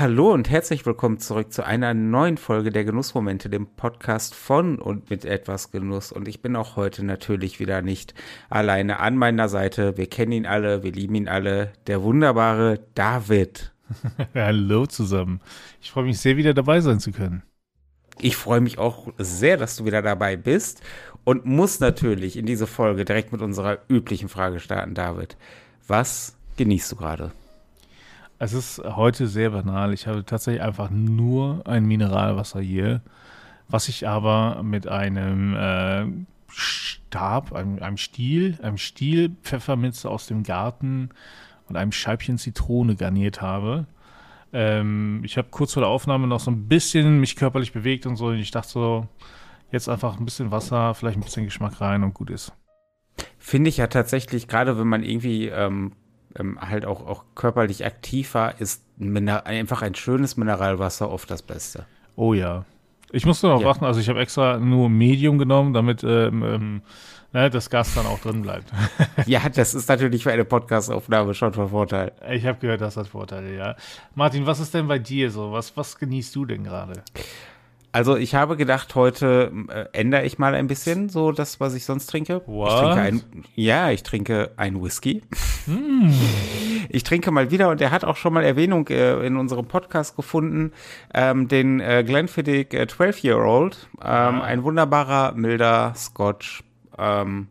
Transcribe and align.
Hallo 0.00 0.32
und 0.32 0.48
herzlich 0.48 0.86
willkommen 0.86 1.18
zurück 1.18 1.52
zu 1.52 1.62
einer 1.62 1.92
neuen 1.92 2.38
Folge 2.38 2.70
der 2.70 2.86
Genussmomente, 2.86 3.50
dem 3.50 3.66
Podcast 3.66 4.34
von 4.34 4.78
und 4.78 5.10
mit 5.10 5.26
etwas 5.26 5.72
Genuss. 5.72 6.10
Und 6.10 6.26
ich 6.26 6.40
bin 6.40 6.56
auch 6.56 6.76
heute 6.76 7.04
natürlich 7.04 7.60
wieder 7.60 7.82
nicht 7.82 8.14
alleine 8.48 9.00
an 9.00 9.18
meiner 9.18 9.50
Seite. 9.50 9.98
Wir 9.98 10.08
kennen 10.08 10.32
ihn 10.32 10.46
alle, 10.46 10.82
wir 10.82 10.92
lieben 10.92 11.16
ihn 11.16 11.28
alle. 11.28 11.74
Der 11.86 12.02
wunderbare 12.02 12.80
David. 12.94 13.74
Hallo 14.34 14.86
zusammen. 14.86 15.42
Ich 15.82 15.90
freue 15.90 16.04
mich 16.04 16.18
sehr, 16.18 16.38
wieder 16.38 16.54
dabei 16.54 16.80
sein 16.80 16.98
zu 16.98 17.12
können. 17.12 17.42
Ich 18.22 18.36
freue 18.36 18.62
mich 18.62 18.78
auch 18.78 19.08
sehr, 19.18 19.58
dass 19.58 19.76
du 19.76 19.84
wieder 19.84 20.00
dabei 20.00 20.34
bist 20.38 20.80
und 21.24 21.44
muss 21.44 21.78
natürlich 21.78 22.38
in 22.38 22.46
diese 22.46 22.66
Folge 22.66 23.04
direkt 23.04 23.32
mit 23.32 23.42
unserer 23.42 23.80
üblichen 23.90 24.30
Frage 24.30 24.60
starten, 24.60 24.94
David. 24.94 25.36
Was 25.86 26.36
genießt 26.56 26.90
du 26.90 26.96
gerade? 26.96 27.32
Es 28.42 28.54
ist 28.54 28.82
heute 28.82 29.26
sehr 29.26 29.50
banal. 29.50 29.92
Ich 29.92 30.06
habe 30.06 30.24
tatsächlich 30.24 30.62
einfach 30.62 30.88
nur 30.88 31.60
ein 31.66 31.84
Mineralwasser 31.84 32.60
hier, 32.60 33.02
was 33.68 33.90
ich 33.90 34.08
aber 34.08 34.62
mit 34.62 34.88
einem 34.88 35.54
äh, 35.54 36.06
Stab, 36.48 37.52
einem, 37.52 37.82
einem 37.82 37.98
Stiel, 37.98 38.58
einem 38.62 38.78
Stiel 38.78 39.36
Pfefferminze 39.42 40.08
aus 40.08 40.26
dem 40.26 40.42
Garten 40.42 41.10
und 41.68 41.76
einem 41.76 41.92
Scheibchen 41.92 42.38
Zitrone 42.38 42.96
garniert 42.96 43.42
habe. 43.42 43.84
Ähm, 44.54 45.20
ich 45.22 45.36
habe 45.36 45.48
kurz 45.50 45.74
vor 45.74 45.82
der 45.82 45.90
Aufnahme 45.90 46.26
noch 46.26 46.40
so 46.40 46.50
ein 46.50 46.66
bisschen 46.66 47.20
mich 47.20 47.36
körperlich 47.36 47.74
bewegt 47.74 48.06
und 48.06 48.16
so. 48.16 48.28
Und 48.28 48.38
ich 48.38 48.52
dachte 48.52 48.70
so, 48.70 49.06
jetzt 49.70 49.90
einfach 49.90 50.18
ein 50.18 50.24
bisschen 50.24 50.50
Wasser, 50.50 50.94
vielleicht 50.94 51.18
ein 51.18 51.24
bisschen 51.24 51.44
Geschmack 51.44 51.82
rein 51.82 52.02
und 52.04 52.14
gut 52.14 52.30
ist. 52.30 52.54
Finde 53.38 53.68
ich 53.68 53.76
ja 53.76 53.86
tatsächlich, 53.88 54.48
gerade 54.48 54.78
wenn 54.78 54.88
man 54.88 55.02
irgendwie 55.02 55.48
ähm, 55.48 55.92
ähm, 56.38 56.58
halt 56.60 56.84
auch, 56.84 57.06
auch 57.06 57.24
körperlich 57.34 57.84
aktiv 57.84 58.34
war, 58.34 58.60
ist 58.60 58.82
einfach 59.44 59.82
ein 59.82 59.94
schönes 59.94 60.36
Mineralwasser 60.36 61.10
oft 61.10 61.30
das 61.30 61.42
Beste. 61.42 61.86
Oh 62.16 62.34
ja. 62.34 62.64
Ich 63.12 63.26
musste 63.26 63.48
noch 63.48 63.60
ja. 63.60 63.66
warten, 63.66 63.84
also 63.84 63.98
ich 63.98 64.08
habe 64.08 64.20
extra 64.20 64.58
nur 64.58 64.88
Medium 64.88 65.38
genommen, 65.38 65.72
damit 65.72 66.04
ähm, 66.04 66.44
ähm, 66.44 66.82
ne, 67.32 67.50
das 67.50 67.68
Gas 67.68 67.94
dann 67.94 68.06
auch 68.06 68.20
drin 68.20 68.42
bleibt. 68.42 68.70
ja, 69.26 69.48
das 69.48 69.74
ist 69.74 69.88
natürlich 69.88 70.22
für 70.22 70.32
eine 70.32 70.44
Podcastaufnahme 70.44 71.34
schon 71.34 71.52
von 71.52 71.70
Vorteil. 71.70 72.12
Ich 72.30 72.46
habe 72.46 72.58
gehört, 72.58 72.80
das 72.80 72.96
hat 72.96 73.08
Vorteile, 73.08 73.56
ja. 73.56 73.74
Martin, 74.14 74.46
was 74.46 74.60
ist 74.60 74.74
denn 74.74 74.86
bei 74.86 74.98
dir 74.98 75.30
so? 75.30 75.50
Was, 75.50 75.76
was 75.76 75.98
genießt 75.98 76.34
du 76.36 76.44
denn 76.44 76.62
gerade? 76.62 77.02
Also 77.92 78.16
ich 78.16 78.36
habe 78.36 78.56
gedacht, 78.56 78.94
heute 78.94 79.52
äh, 79.68 79.86
ändere 79.92 80.24
ich 80.24 80.38
mal 80.38 80.54
ein 80.54 80.68
bisschen 80.68 81.08
so 81.08 81.32
das, 81.32 81.58
was 81.58 81.74
ich 81.74 81.84
sonst 81.84 82.06
trinke. 82.06 82.42
What? 82.46 82.68
Ich 82.68 82.78
trinke 82.78 83.00
ein, 83.00 83.22
ja, 83.56 83.90
ich 83.90 84.02
trinke 84.04 84.52
ein 84.56 84.80
Whisky. 84.80 85.22
Mm. 85.66 86.12
Ich 86.88 87.02
trinke 87.02 87.30
mal 87.30 87.50
wieder 87.50 87.68
und 87.68 87.80
er 87.80 87.90
hat 87.90 88.04
auch 88.04 88.16
schon 88.16 88.32
mal 88.32 88.44
Erwähnung 88.44 88.86
äh, 88.88 89.26
in 89.26 89.36
unserem 89.36 89.66
Podcast 89.66 90.16
gefunden, 90.16 90.72
ähm, 91.14 91.48
den 91.48 91.80
äh, 91.80 92.04
Glenfiddich 92.04 92.72
äh, 92.74 92.82
12-Year-Old. 92.82 93.88
Ähm, 94.00 94.06
ah. 94.06 94.40
Ein 94.42 94.62
wunderbarer, 94.62 95.32
milder 95.32 95.92
Scotch. 95.96 96.62
Ähm, 96.96 97.48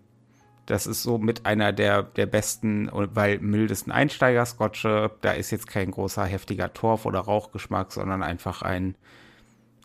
das 0.66 0.88
ist 0.88 1.04
so 1.04 1.18
mit 1.18 1.46
einer 1.46 1.74
der, 1.74 2.04
der 2.04 2.28
besten, 2.28 2.90
weil 2.94 3.40
mildesten 3.40 3.92
Einsteiger-Scotche. 3.92 5.12
Da 5.22 5.32
ist 5.32 5.52
jetzt 5.52 5.68
kein 5.68 5.92
großer, 5.92 6.26
heftiger 6.26 6.74
Torf- 6.74 7.06
oder 7.06 7.20
Rauchgeschmack, 7.20 7.92
sondern 7.92 8.24
einfach 8.24 8.62
ein 8.62 8.96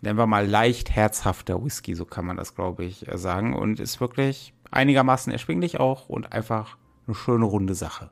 nennen 0.05 0.17
wir 0.17 0.27
mal 0.27 0.47
leicht 0.47 0.91
herzhafter 0.91 1.63
Whisky, 1.63 1.95
so 1.95 2.05
kann 2.05 2.25
man 2.25 2.37
das, 2.37 2.55
glaube 2.55 2.85
ich, 2.85 3.07
äh, 3.07 3.17
sagen. 3.17 3.55
Und 3.55 3.79
ist 3.79 3.99
wirklich 3.99 4.53
einigermaßen 4.71 5.33
erschwinglich 5.33 5.79
auch 5.79 6.07
und 6.07 6.31
einfach 6.31 6.77
eine 7.07 7.15
schöne 7.15 7.45
runde 7.45 7.75
Sache. 7.75 8.11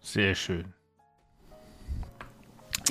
Sehr 0.00 0.34
schön. 0.34 0.74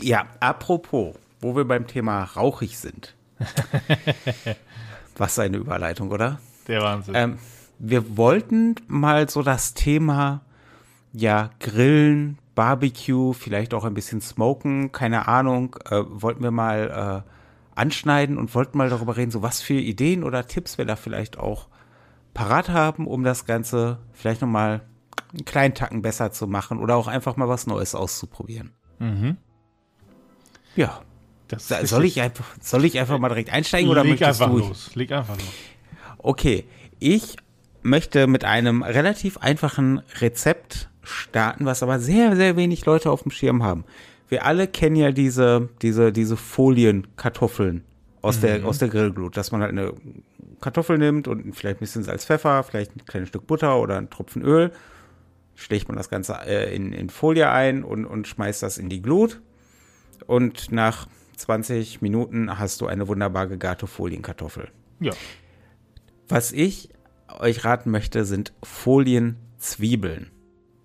Ja, 0.01 0.25
apropos, 0.39 1.15
wo 1.41 1.55
wir 1.55 1.65
beim 1.65 1.87
Thema 1.87 2.23
rauchig 2.23 2.79
sind. 2.79 3.15
Was 5.17 5.37
eine 5.37 5.57
Überleitung, 5.57 6.11
oder? 6.11 6.39
Der 6.67 6.81
Wahnsinn. 6.81 7.15
Ähm, 7.15 7.39
wir 7.79 8.15
wollten 8.17 8.75
mal 8.87 9.29
so 9.29 9.41
das 9.41 9.73
Thema, 9.73 10.41
ja, 11.11 11.49
Grillen, 11.59 12.37
Barbecue, 12.55 13.33
vielleicht 13.33 13.73
auch 13.73 13.83
ein 13.83 13.93
bisschen 13.93 14.21
Smoken, 14.21 14.91
keine 14.91 15.27
Ahnung, 15.27 15.75
äh, 15.89 16.01
wollten 16.07 16.43
wir 16.43 16.51
mal 16.51 17.23
äh, 17.25 17.31
anschneiden 17.81 18.37
und 18.37 18.53
wollten 18.53 18.77
mal 18.77 18.89
darüber 18.89 19.17
reden, 19.17 19.31
so 19.31 19.41
was 19.41 19.61
für 19.61 19.73
Ideen 19.73 20.23
oder 20.23 20.47
Tipps 20.47 20.77
wir 20.77 20.85
da 20.85 20.95
vielleicht 20.95 21.39
auch 21.39 21.67
parat 22.35 22.69
haben, 22.69 23.07
um 23.07 23.23
das 23.23 23.45
Ganze 23.45 23.97
vielleicht 24.13 24.41
nochmal 24.41 24.81
einen 25.33 25.45
kleinen 25.45 25.73
Tacken 25.73 26.03
besser 26.03 26.31
zu 26.31 26.45
machen 26.45 26.79
oder 26.79 26.95
auch 26.95 27.07
einfach 27.07 27.37
mal 27.37 27.49
was 27.49 27.65
Neues 27.65 27.95
auszuprobieren. 27.95 28.73
Mhm. 28.99 29.37
Ja. 30.75 31.01
Das 31.47 31.67
soll, 31.67 32.05
ich 32.05 32.21
einfach, 32.21 32.45
soll 32.61 32.85
ich 32.85 32.97
einfach 32.97 33.17
mal 33.17 33.27
direkt 33.27 33.51
einsteigen 33.51 33.89
oder 33.89 34.03
Leg 34.03 34.11
möchtest 34.11 34.41
einfach 34.41 34.55
du? 34.55 34.59
los. 34.59 34.95
Leg 34.95 35.11
einfach 35.11 35.35
los. 35.35 35.53
Okay, 36.19 36.65
ich 36.99 37.35
möchte 37.81 38.27
mit 38.27 38.45
einem 38.45 38.83
relativ 38.83 39.37
einfachen 39.39 40.01
Rezept 40.21 40.89
starten, 41.01 41.65
was 41.65 41.83
aber 41.83 41.99
sehr, 41.99 42.37
sehr 42.37 42.55
wenig 42.55 42.85
Leute 42.85 43.11
auf 43.11 43.23
dem 43.23 43.31
Schirm 43.31 43.63
haben 43.63 43.83
wir 44.31 44.45
alle 44.45 44.67
kennen 44.67 44.95
ja 44.95 45.11
diese, 45.11 45.69
diese, 45.81 46.13
diese 46.13 46.37
Folienkartoffeln 46.37 47.83
aus 48.21 48.37
mhm. 48.37 48.41
der, 48.41 48.65
aus 48.65 48.77
der 48.77 48.87
Grillglut, 48.87 49.35
dass 49.35 49.51
man 49.51 49.61
halt 49.61 49.71
eine 49.71 49.93
Kartoffel 50.61 50.97
nimmt 50.97 51.27
und 51.27 51.53
vielleicht 51.53 51.77
ein 51.77 51.81
bisschen 51.81 52.03
Salz, 52.03 52.25
Pfeffer, 52.25 52.63
vielleicht 52.63 52.95
ein 52.95 53.05
kleines 53.05 53.27
Stück 53.27 53.45
Butter 53.45 53.77
oder 53.77 53.97
ein 53.97 54.09
Tropfen 54.09 54.41
Öl. 54.41 54.71
Schlägt 55.55 55.89
man 55.89 55.97
das 55.97 56.09
Ganze 56.09 56.33
äh, 56.45 56.73
in, 56.73 56.93
in 56.93 57.09
Folie 57.09 57.51
ein 57.51 57.83
und, 57.83 58.05
und 58.05 58.25
schmeißt 58.25 58.63
das 58.63 58.77
in 58.77 58.87
die 58.87 59.01
Glut. 59.01 59.41
Und 60.27 60.71
nach 60.71 61.07
20 61.35 62.01
Minuten 62.01 62.57
hast 62.57 62.79
du 62.79 62.87
eine 62.87 63.09
wunderbar 63.09 63.47
gegarte 63.47 63.85
Folienkartoffel. 63.85 64.69
Ja. 65.01 65.11
Was 66.29 66.53
ich 66.53 66.89
euch 67.37 67.65
raten 67.65 67.91
möchte, 67.91 68.23
sind 68.23 68.53
Folienzwiebeln. 68.63 70.31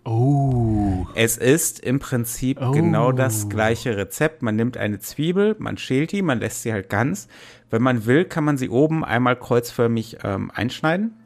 Oh. 0.06 1.04
Es 1.16 1.36
ist 1.36 1.80
im 1.80 1.98
Prinzip 1.98 2.60
oh. 2.62 2.70
genau 2.70 3.10
das 3.10 3.48
gleiche 3.48 3.96
Rezept. 3.96 4.40
Man 4.40 4.54
nimmt 4.54 4.76
eine 4.76 5.00
Zwiebel, 5.00 5.56
man 5.58 5.78
schält 5.78 6.12
die, 6.12 6.22
man 6.22 6.38
lässt 6.38 6.62
sie 6.62 6.72
halt 6.72 6.88
ganz. 6.88 7.26
Wenn 7.70 7.82
man 7.82 8.06
will, 8.06 8.24
kann 8.24 8.44
man 8.44 8.56
sie 8.56 8.68
oben 8.68 9.04
einmal 9.04 9.36
kreuzförmig 9.36 10.18
ähm, 10.22 10.52
einschneiden. 10.54 11.16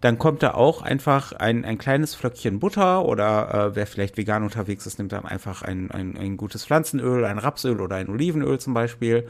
Dann 0.00 0.18
kommt 0.18 0.42
da 0.42 0.54
auch 0.54 0.82
einfach 0.82 1.32
ein, 1.32 1.64
ein 1.64 1.78
kleines 1.78 2.16
Flöckchen 2.16 2.58
Butter 2.58 3.04
oder 3.04 3.54
äh, 3.54 3.76
wer 3.76 3.86
vielleicht 3.86 4.16
vegan 4.16 4.42
unterwegs 4.42 4.86
ist, 4.86 4.98
nimmt 4.98 5.12
dann 5.12 5.24
einfach 5.24 5.62
ein, 5.62 5.90
ein, 5.92 6.16
ein 6.16 6.36
gutes 6.36 6.66
Pflanzenöl, 6.66 7.24
ein 7.24 7.38
Rapsöl 7.38 7.80
oder 7.80 7.96
ein 7.96 8.08
Olivenöl 8.08 8.58
zum 8.58 8.74
Beispiel. 8.74 9.28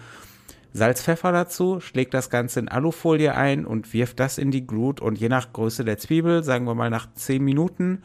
Salz, 0.73 1.03
Pfeffer 1.03 1.33
dazu, 1.33 1.81
schlägt 1.81 2.15
das 2.15 2.31
Ganze 2.31 2.61
in 2.61 2.69
Alufolie 2.69 3.35
ein 3.35 3.67
und 3.67 3.93
wirft 3.93 4.21
das 4.21 4.39
in 4.39 4.51
die 4.51 4.67
Glut 4.67 5.01
und 5.01 5.19
je 5.19 5.29
nach 5.29 5.53
Größe 5.53 5.85
der 5.85 5.99
Zwiebel, 5.99 6.45
sagen 6.45 6.65
wir 6.65 6.75
mal 6.75 6.91
nach 6.91 7.13
10 7.13 7.45
Minuten, 7.45 8.03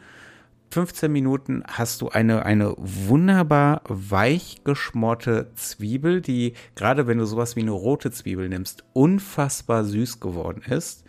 15 0.70 1.10
Minuten 1.10 1.62
hast 1.66 2.02
du 2.02 2.08
eine, 2.08 2.44
eine 2.44 2.74
wunderbar 2.76 3.82
weich 3.88 4.62
geschmorte 4.64 5.50
Zwiebel, 5.54 6.20
die, 6.20 6.54
gerade 6.74 7.06
wenn 7.06 7.18
du 7.18 7.24
sowas 7.24 7.56
wie 7.56 7.60
eine 7.60 7.70
rote 7.70 8.10
Zwiebel 8.10 8.48
nimmst, 8.48 8.84
unfassbar 8.92 9.84
süß 9.84 10.20
geworden 10.20 10.62
ist 10.62 11.04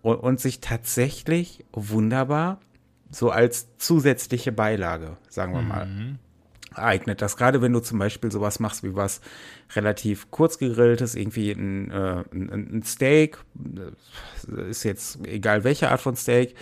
und, 0.00 0.16
und 0.16 0.40
sich 0.40 0.60
tatsächlich 0.60 1.64
wunderbar 1.72 2.60
so 3.10 3.30
als 3.30 3.76
zusätzliche 3.78 4.52
Beilage, 4.52 5.16
sagen 5.28 5.52
wir 5.52 5.62
mal, 5.62 5.86
mhm. 5.86 6.18
eignet. 6.74 7.20
Das 7.20 7.36
gerade 7.36 7.60
wenn 7.60 7.72
du 7.72 7.80
zum 7.80 7.98
Beispiel 7.98 8.32
sowas 8.32 8.58
machst 8.58 8.82
wie 8.82 8.94
was 8.94 9.20
relativ 9.74 10.30
kurz 10.30 10.58
gegrilltes, 10.58 11.14
irgendwie 11.14 11.50
ein, 11.50 11.90
äh, 11.90 12.24
ein, 12.32 12.76
ein 12.76 12.82
Steak, 12.82 13.38
ist 14.68 14.84
jetzt 14.84 15.26
egal 15.26 15.64
welche 15.64 15.90
Art 15.90 16.00
von 16.00 16.16
Steak, 16.16 16.54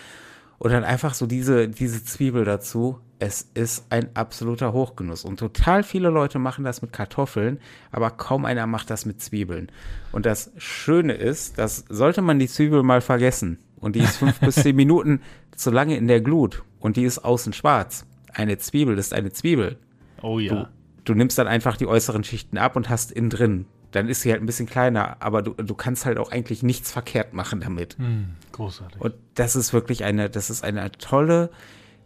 und 0.61 0.71
dann 0.71 0.83
einfach 0.83 1.15
so 1.15 1.25
diese, 1.25 1.67
diese 1.67 2.03
Zwiebel 2.03 2.45
dazu. 2.45 2.99
Es 3.17 3.49
ist 3.55 3.87
ein 3.89 4.15
absoluter 4.15 4.73
Hochgenuss. 4.73 5.25
Und 5.25 5.39
total 5.39 5.81
viele 5.81 6.09
Leute 6.09 6.37
machen 6.37 6.63
das 6.63 6.83
mit 6.83 6.93
Kartoffeln, 6.93 7.59
aber 7.91 8.11
kaum 8.11 8.45
einer 8.45 8.67
macht 8.67 8.91
das 8.91 9.07
mit 9.07 9.19
Zwiebeln. 9.19 9.71
Und 10.11 10.27
das 10.27 10.51
Schöne 10.57 11.13
ist, 11.13 11.57
dass 11.57 11.85
sollte 11.89 12.21
man 12.21 12.37
die 12.37 12.47
Zwiebel 12.47 12.83
mal 12.83 13.01
vergessen 13.01 13.57
und 13.77 13.95
die 13.95 14.01
ist 14.01 14.17
fünf 14.17 14.39
bis 14.39 14.53
zehn 14.53 14.75
Minuten 14.75 15.21
zu 15.55 15.71
lange 15.71 15.97
in 15.97 16.07
der 16.07 16.21
Glut 16.21 16.61
und 16.79 16.95
die 16.95 17.05
ist 17.05 17.25
außen 17.25 17.53
schwarz. 17.53 18.05
Eine 18.31 18.59
Zwiebel 18.59 18.99
ist 18.99 19.15
eine 19.15 19.31
Zwiebel. 19.31 19.79
Oh 20.21 20.37
ja. 20.37 20.53
Du, 20.53 20.67
du 21.05 21.13
nimmst 21.15 21.39
dann 21.39 21.47
einfach 21.47 21.75
die 21.75 21.87
äußeren 21.87 22.23
Schichten 22.23 22.59
ab 22.59 22.75
und 22.75 22.87
hast 22.87 23.11
innen 23.11 23.31
drin 23.31 23.65
dann 23.91 24.07
ist 24.07 24.21
sie 24.21 24.31
halt 24.31 24.41
ein 24.41 24.45
bisschen 24.45 24.67
kleiner, 24.67 25.17
aber 25.19 25.41
du, 25.41 25.53
du 25.53 25.75
kannst 25.75 26.05
halt 26.05 26.17
auch 26.17 26.31
eigentlich 26.31 26.63
nichts 26.63 26.91
verkehrt 26.91 27.33
machen 27.33 27.59
damit. 27.59 27.97
Mm, 27.99 28.35
großartig. 28.51 29.01
Und 29.01 29.13
das 29.35 29.55
ist 29.55 29.73
wirklich 29.73 30.03
eine, 30.03 30.29
das 30.29 30.49
ist 30.49 30.63
eine 30.63 30.91
tolle, 30.93 31.49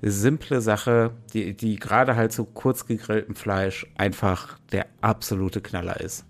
simple 0.01 0.61
Sache, 0.61 1.11
die, 1.33 1.55
die 1.55 1.77
gerade 1.77 2.15
halt 2.15 2.31
so 2.31 2.45
kurz 2.45 2.85
gegrilltem 2.85 3.35
Fleisch 3.35 3.85
einfach 3.97 4.59
der 4.71 4.87
absolute 5.01 5.61
Knaller 5.61 5.99
ist. 5.99 6.25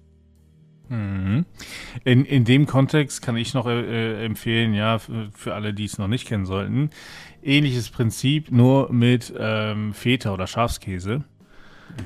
Mhm. 0.90 1.46
In, 2.04 2.26
in 2.26 2.46
dem 2.46 2.66
Kontext 2.68 3.22
kann 3.22 3.38
ich 3.38 3.54
noch 3.54 3.66
äh, 3.66 4.24
empfehlen, 4.24 4.74
ja, 4.74 5.00
für, 5.00 5.30
für 5.34 5.54
alle, 5.54 5.74
die 5.74 5.86
es 5.86 5.98
noch 5.98 6.08
nicht 6.08 6.28
kennen 6.28 6.46
sollten, 6.46 6.90
ähnliches 7.42 7.90
Prinzip, 7.90 8.52
nur 8.52 8.92
mit 8.92 9.34
ähm, 9.38 9.94
Feta 9.94 10.34
oder 10.34 10.48
Schafskäse. 10.48 11.24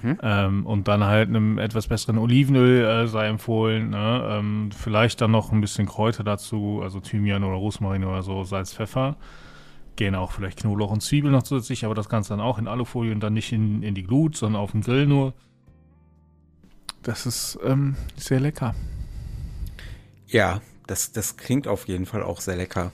Mhm. 0.02 0.20
Ähm, 0.22 0.66
und 0.66 0.88
dann 0.88 1.04
halt 1.04 1.30
einem 1.30 1.58
etwas 1.58 1.88
besseren 1.88 2.18
Olivenöl 2.18 2.86
äh, 2.86 3.08
sei 3.08 3.28
empfohlen. 3.28 3.90
Ne? 3.90 4.30
Ähm, 4.30 4.70
vielleicht 4.76 5.22
dann 5.22 5.32
noch 5.32 5.52
ein 5.52 5.62
bisschen 5.62 5.88
Kräuter 5.88 6.24
dazu, 6.24 6.82
also 6.84 7.00
Thymian 7.00 7.44
oder 7.44 7.56
Rosmarin 7.56 8.04
oder 8.04 8.24
so, 8.24 8.44
Salz, 8.44 8.74
Pfeffer. 8.74 9.18
Gehen 9.96 10.16
auch 10.16 10.32
vielleicht 10.32 10.60
Knoblauch 10.62 10.92
und 10.92 11.02
Zwiebeln 11.02 11.34
noch 11.34 11.44
zusätzlich, 11.44 11.86
aber 11.86 11.96
das 11.96 12.08
Ganze 12.08 12.30
dann 12.30 12.40
auch 12.40 12.58
in 12.58 12.68
Alufolie 12.68 13.12
und 13.12 13.20
dann 13.20 13.34
nicht 13.34 13.52
in, 13.52 13.84
in 13.84 13.96
die 13.96 14.04
Glut, 14.04 14.38
sondern 14.38 14.62
auf 14.62 14.72
dem 14.72 14.82
Grill 14.82 15.06
nur. 15.08 15.34
Das 17.04 17.26
ist 17.26 17.58
ähm, 17.64 17.96
sehr 18.16 18.40
lecker. 18.40 18.76
Ja, 20.28 20.62
das, 20.88 21.12
das 21.12 21.38
klingt 21.38 21.68
auf 21.68 21.88
jeden 21.88 22.06
Fall 22.06 22.24
auch 22.24 22.40
sehr 22.40 22.56
lecker. 22.56 22.92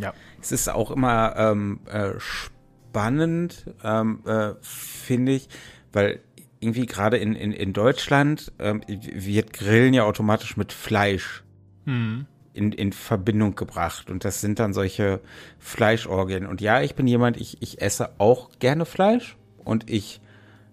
Ja. 0.00 0.14
Es 0.40 0.52
ist 0.52 0.68
auch 0.68 0.90
immer 0.90 1.34
ähm, 1.36 1.80
äh, 1.86 2.12
spannend, 2.18 3.66
ähm, 3.82 4.20
äh, 4.26 4.54
finde 4.60 5.32
ich, 5.32 5.48
weil 5.92 6.20
irgendwie 6.60 6.86
gerade 6.86 7.16
in, 7.16 7.34
in, 7.34 7.52
in 7.52 7.72
Deutschland 7.72 8.52
ähm, 8.58 8.82
wird 8.86 9.52
Grillen 9.52 9.94
ja 9.94 10.04
automatisch 10.04 10.56
mit 10.56 10.72
Fleisch 10.72 11.44
hm. 11.84 12.26
in, 12.52 12.72
in 12.72 12.92
Verbindung 12.92 13.54
gebracht. 13.54 14.10
Und 14.10 14.24
das 14.24 14.40
sind 14.40 14.58
dann 14.58 14.72
solche 14.72 15.20
Fleischorgien. 15.58 16.46
Und 16.46 16.60
ja, 16.60 16.80
ich 16.82 16.94
bin 16.94 17.06
jemand, 17.06 17.36
ich, 17.36 17.62
ich 17.62 17.80
esse 17.80 18.10
auch 18.18 18.50
gerne 18.58 18.86
Fleisch 18.86 19.36
und 19.64 19.88
ich 19.88 20.20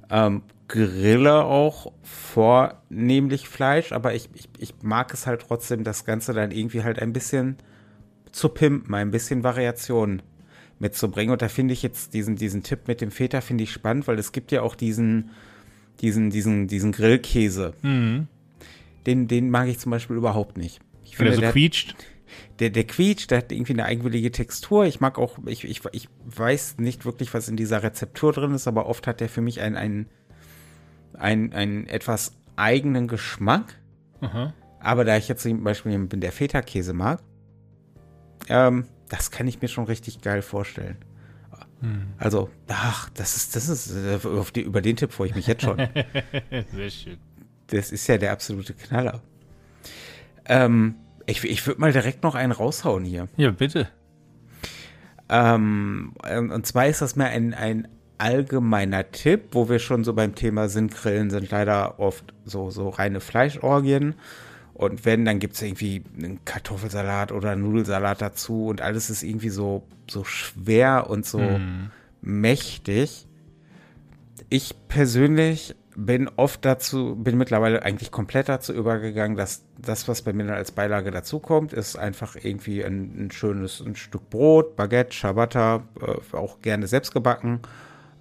ähm, 0.10 0.42
grille 0.68 1.44
auch 1.44 1.92
vornehmlich 2.02 3.48
Fleisch, 3.48 3.92
aber 3.92 4.16
ich, 4.16 4.30
ich, 4.34 4.50
ich 4.58 4.74
mag 4.82 5.14
es 5.14 5.28
halt 5.28 5.46
trotzdem, 5.48 5.84
das 5.84 6.06
Ganze 6.06 6.34
dann 6.34 6.52
irgendwie 6.52 6.84
halt 6.84 7.00
ein 7.00 7.14
bisschen 7.14 7.58
zu 8.32 8.50
pimpen, 8.50 8.94
ein 8.96 9.12
bisschen 9.12 9.44
Variation 9.44 10.22
mitzubringen. 10.80 11.32
Und 11.32 11.42
da 11.42 11.48
finde 11.48 11.74
ich 11.74 11.84
jetzt 11.84 12.14
diesen, 12.14 12.36
diesen 12.36 12.64
Tipp 12.64 12.88
mit 12.88 13.02
dem 13.02 13.12
Feta 13.12 13.42
finde 13.42 13.64
ich 13.64 13.72
spannend, 13.72 14.08
weil 14.08 14.20
es 14.20 14.32
gibt 14.32 14.52
ja 14.52 14.62
auch 14.62 14.76
diesen, 14.76 15.32
diesen, 16.02 16.30
diesen, 16.30 16.68
diesen 16.68 16.92
Grillkäse. 16.92 17.74
Mhm. 17.82 18.28
Den, 19.06 19.28
den 19.28 19.50
mag 19.50 19.68
ich 19.68 19.80
zum 19.80 19.92
Beispiel 19.92 20.16
überhaupt 20.16 20.58
nicht. 20.58 20.80
Ich 21.04 21.18
finde, 21.18 21.32
der 21.32 21.36
so 21.36 21.42
der, 21.42 21.52
quietscht. 21.52 21.96
Der, 22.60 22.70
der 22.70 22.86
quietscht, 22.86 23.32
der 23.32 23.40
hat 23.40 23.52
irgendwie 23.52 23.74
eine 23.74 23.86
eigenwillige 23.86 24.32
Textur. 24.32 24.86
Ich 24.86 25.00
mag 25.00 25.20
auch, 25.20 25.38
ich, 25.46 25.64
ich, 25.64 25.82
ich 25.92 26.10
weiß 26.26 26.78
nicht 26.80 27.06
wirklich, 27.06 27.34
was 27.34 27.48
in 27.48 27.56
dieser 27.56 27.84
Rezeptur 27.84 28.34
drin 28.34 28.54
ist, 28.54 28.68
aber 28.68 28.88
oft 28.88 29.08
hat 29.08 29.20
der 29.22 29.30
für 29.30 29.42
mich 29.42 29.62
einen, 29.62 29.76
einen, 29.76 30.08
einen, 31.14 31.54
einen 31.54 31.88
etwas 31.88 32.34
eigenen 32.56 33.08
Geschmack. 33.08 33.80
Aha. 34.22 34.54
Aber 34.80 35.06
da 35.06 35.18
ich 35.18 35.28
jetzt 35.28 35.44
zum 35.44 35.64
Beispiel 35.64 35.92
jemand 35.92 36.10
bin, 36.10 36.22
der 36.22 36.32
Feta-Käse 36.32 36.94
mag, 36.94 37.22
ähm, 38.50 38.86
das 39.10 39.32
kann 39.32 39.48
ich 39.48 39.62
mir 39.62 39.68
schon 39.68 39.86
richtig 39.86 40.22
geil 40.22 40.42
vorstellen. 40.42 40.98
Hm. 41.82 42.14
Also, 42.18 42.50
ach, 42.68 43.10
das 43.12 43.36
ist, 43.36 43.56
das 43.56 43.70
ist, 43.70 43.92
äh, 43.92 44.20
die, 44.56 44.62
über 44.62 44.82
den 44.82 44.96
Tipp 44.96 45.12
freue 45.12 45.30
ich 45.30 45.36
mich 45.36 45.48
jetzt 45.48 45.64
schon. 45.64 45.78
Sehr 46.74 46.90
schön. 46.90 47.18
Das 47.68 47.92
ist 47.92 48.08
ja 48.08 48.18
der 48.18 48.32
absolute 48.32 48.74
Knaller. 48.74 49.22
Ähm, 50.46 50.96
ich 51.26 51.44
ich 51.44 51.66
würde 51.66 51.82
mal 51.82 51.92
direkt 51.92 52.24
noch 52.24 52.36
einen 52.36 52.52
raushauen 52.52 53.04
hier. 53.04 53.28
Ja, 53.38 53.52
bitte. 53.52 53.90
Ähm, 55.28 56.14
und 56.30 56.66
zwar 56.68 56.88
ist 56.88 57.02
das 57.02 57.16
mehr 57.16 57.30
ein, 57.30 57.54
ein 57.54 57.88
allgemeiner 58.18 59.12
Tipp, 59.12 59.50
wo 59.52 59.70
wir 59.70 59.80
schon 59.80 60.04
so 60.04 60.14
beim 60.14 60.36
Thema 60.36 60.70
sind. 60.70 60.94
Grillen 60.94 61.30
sind 61.30 61.50
leider 61.50 62.00
oft 62.00 62.34
so, 62.46 62.70
so 62.70 62.90
reine 62.90 63.20
Fleischorgien. 63.20 64.16
Und 64.76 65.06
wenn, 65.06 65.24
dann 65.24 65.40
gibt 65.40 65.56
es 65.56 65.62
irgendwie 65.62 66.04
einen 66.18 66.44
Kartoffelsalat 66.44 67.32
oder 67.32 67.52
einen 67.52 67.64
Nudelsalat 67.64 68.22
dazu 68.22 68.68
und 68.68 68.82
alles 68.82 69.10
ist 69.10 69.24
irgendwie 69.24 69.50
so, 69.50 69.84
so 70.10 70.26
schwer 70.26 71.10
und 71.10 71.26
so 71.26 71.40
mm. 71.40 71.92
mächtig. 72.22 73.26
Ich 74.50 74.76
persönlich 74.90 75.76
bin 75.96 76.30
oft 76.36 76.66
dazu, 76.66 77.16
bin 77.16 77.38
mittlerweile 77.38 77.84
eigentlich 77.84 78.12
komplett 78.12 78.50
dazu 78.50 78.74
übergegangen, 78.74 79.38
dass 79.38 79.64
das, 79.78 80.10
was 80.10 80.24
bei 80.24 80.34
mir 80.34 80.44
dann 80.44 80.58
als 80.58 80.74
Beilage 80.74 81.10
dazukommt, 81.10 81.72
ist 81.72 81.96
einfach 81.96 82.36
irgendwie 82.36 82.84
ein, 82.84 83.28
ein 83.28 83.32
schönes 83.32 83.80
ein 83.80 83.96
Stück 83.96 84.30
Brot, 84.30 84.76
Baguette, 84.76 85.16
Ciabatta, 85.16 85.88
äh, 86.02 86.36
auch 86.36 86.62
gerne 86.62 86.88
selbst 86.88 87.14
gebacken 87.14 87.62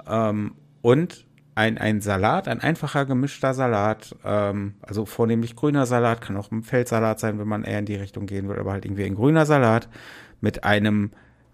ähm, 0.08 0.54
und 0.82 1.26
ein, 1.54 1.78
ein 1.78 2.00
Salat, 2.00 2.48
ein 2.48 2.60
einfacher 2.60 3.04
gemischter 3.04 3.54
Salat, 3.54 4.16
ähm, 4.24 4.74
also 4.82 5.06
vornehmlich 5.06 5.54
grüner 5.54 5.86
Salat, 5.86 6.20
kann 6.20 6.36
auch 6.36 6.50
ein 6.50 6.62
Feldsalat 6.62 7.20
sein, 7.20 7.38
wenn 7.38 7.48
man 7.48 7.64
eher 7.64 7.78
in 7.78 7.86
die 7.86 7.94
Richtung 7.94 8.26
gehen 8.26 8.48
will, 8.48 8.58
aber 8.58 8.72
halt 8.72 8.84
irgendwie 8.84 9.04
ein 9.04 9.14
grüner 9.14 9.46
Salat 9.46 9.88
mit 10.40 10.64
einem 10.64 11.12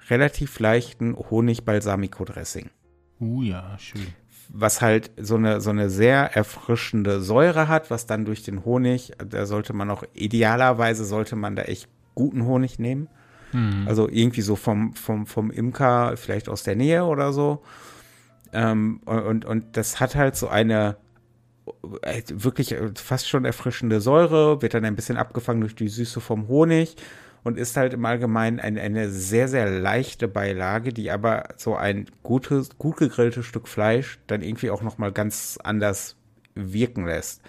relativ 0.08 0.58
leichten 0.58 1.17
Honig-Balsamico-Dressing. 1.17 2.70
Uh 3.20 3.43
ja, 3.43 3.79
schön. 3.79 4.06
Was 4.49 4.81
halt 4.81 5.11
so 5.17 5.37
eine, 5.37 5.61
so 5.61 5.70
eine 5.70 5.91
sehr 5.91 6.35
erfrischende 6.35 7.20
Säure 7.20 7.69
hat, 7.69 7.91
was 7.91 8.06
dann 8.06 8.25
durch 8.25 8.43
den 8.43 8.64
Honig, 8.64 9.12
da 9.25 9.46
sollte 9.46 9.75
man 9.75 9.91
auch, 9.91 10.03
idealerweise 10.14 11.05
sollte 11.05 11.37
man 11.37 11.55
da 11.55 11.62
echt 11.62 11.88
guten 12.14 12.46
Honig 12.46 12.79
nehmen. 12.79 13.08
Hm. 13.53 13.85
Also 13.87 14.08
irgendwie 14.08 14.41
so 14.41 14.56
vom, 14.56 14.94
vom, 14.94 15.26
vom 15.26 15.50
Imker, 15.50 16.17
vielleicht 16.17 16.49
aus 16.49 16.62
der 16.62 16.75
Nähe 16.75 17.05
oder 17.05 17.32
so. 17.32 17.62
Ähm, 18.52 19.00
und, 19.05 19.44
und 19.44 19.76
das 19.76 20.00
hat 20.00 20.14
halt 20.17 20.37
so 20.37 20.49
eine 20.49 20.97
äh, 22.02 22.23
wirklich 22.29 22.75
fast 22.97 23.29
schon 23.29 23.44
erfrischende 23.44 24.00
Säure, 24.00 24.62
wird 24.62 24.75
dann 24.75 24.85
ein 24.85 24.97
bisschen 24.97 25.17
abgefangen 25.17 25.61
durch 25.61 25.75
die 25.75 25.88
Süße 25.88 26.20
vom 26.20 26.49
Honig 26.49 26.97
und 27.43 27.58
ist 27.58 27.76
halt 27.76 27.94
im 27.94 28.05
Allgemeinen 28.05 28.61
eine, 28.61 28.81
eine 28.81 29.11
sehr, 29.11 29.49
sehr 29.49 29.70
leichte 29.70 30.29
Beilage, 30.29 30.93
die 30.93 31.11
aber 31.11 31.44
so 31.56 31.75
ein 31.75 32.06
gutes, 32.23 32.70
gut 32.79 32.97
gegrilltes 32.99 33.47
Stück 33.47 33.69
Fleisch 33.69 34.19
dann 34.26 34.43
irgendwie 34.43 34.70
auch 34.70 34.82
nochmal 34.82 35.12
ganz 35.12 35.58
anders 35.62 36.17
wirken 36.55 37.06
lässt. 37.06 37.43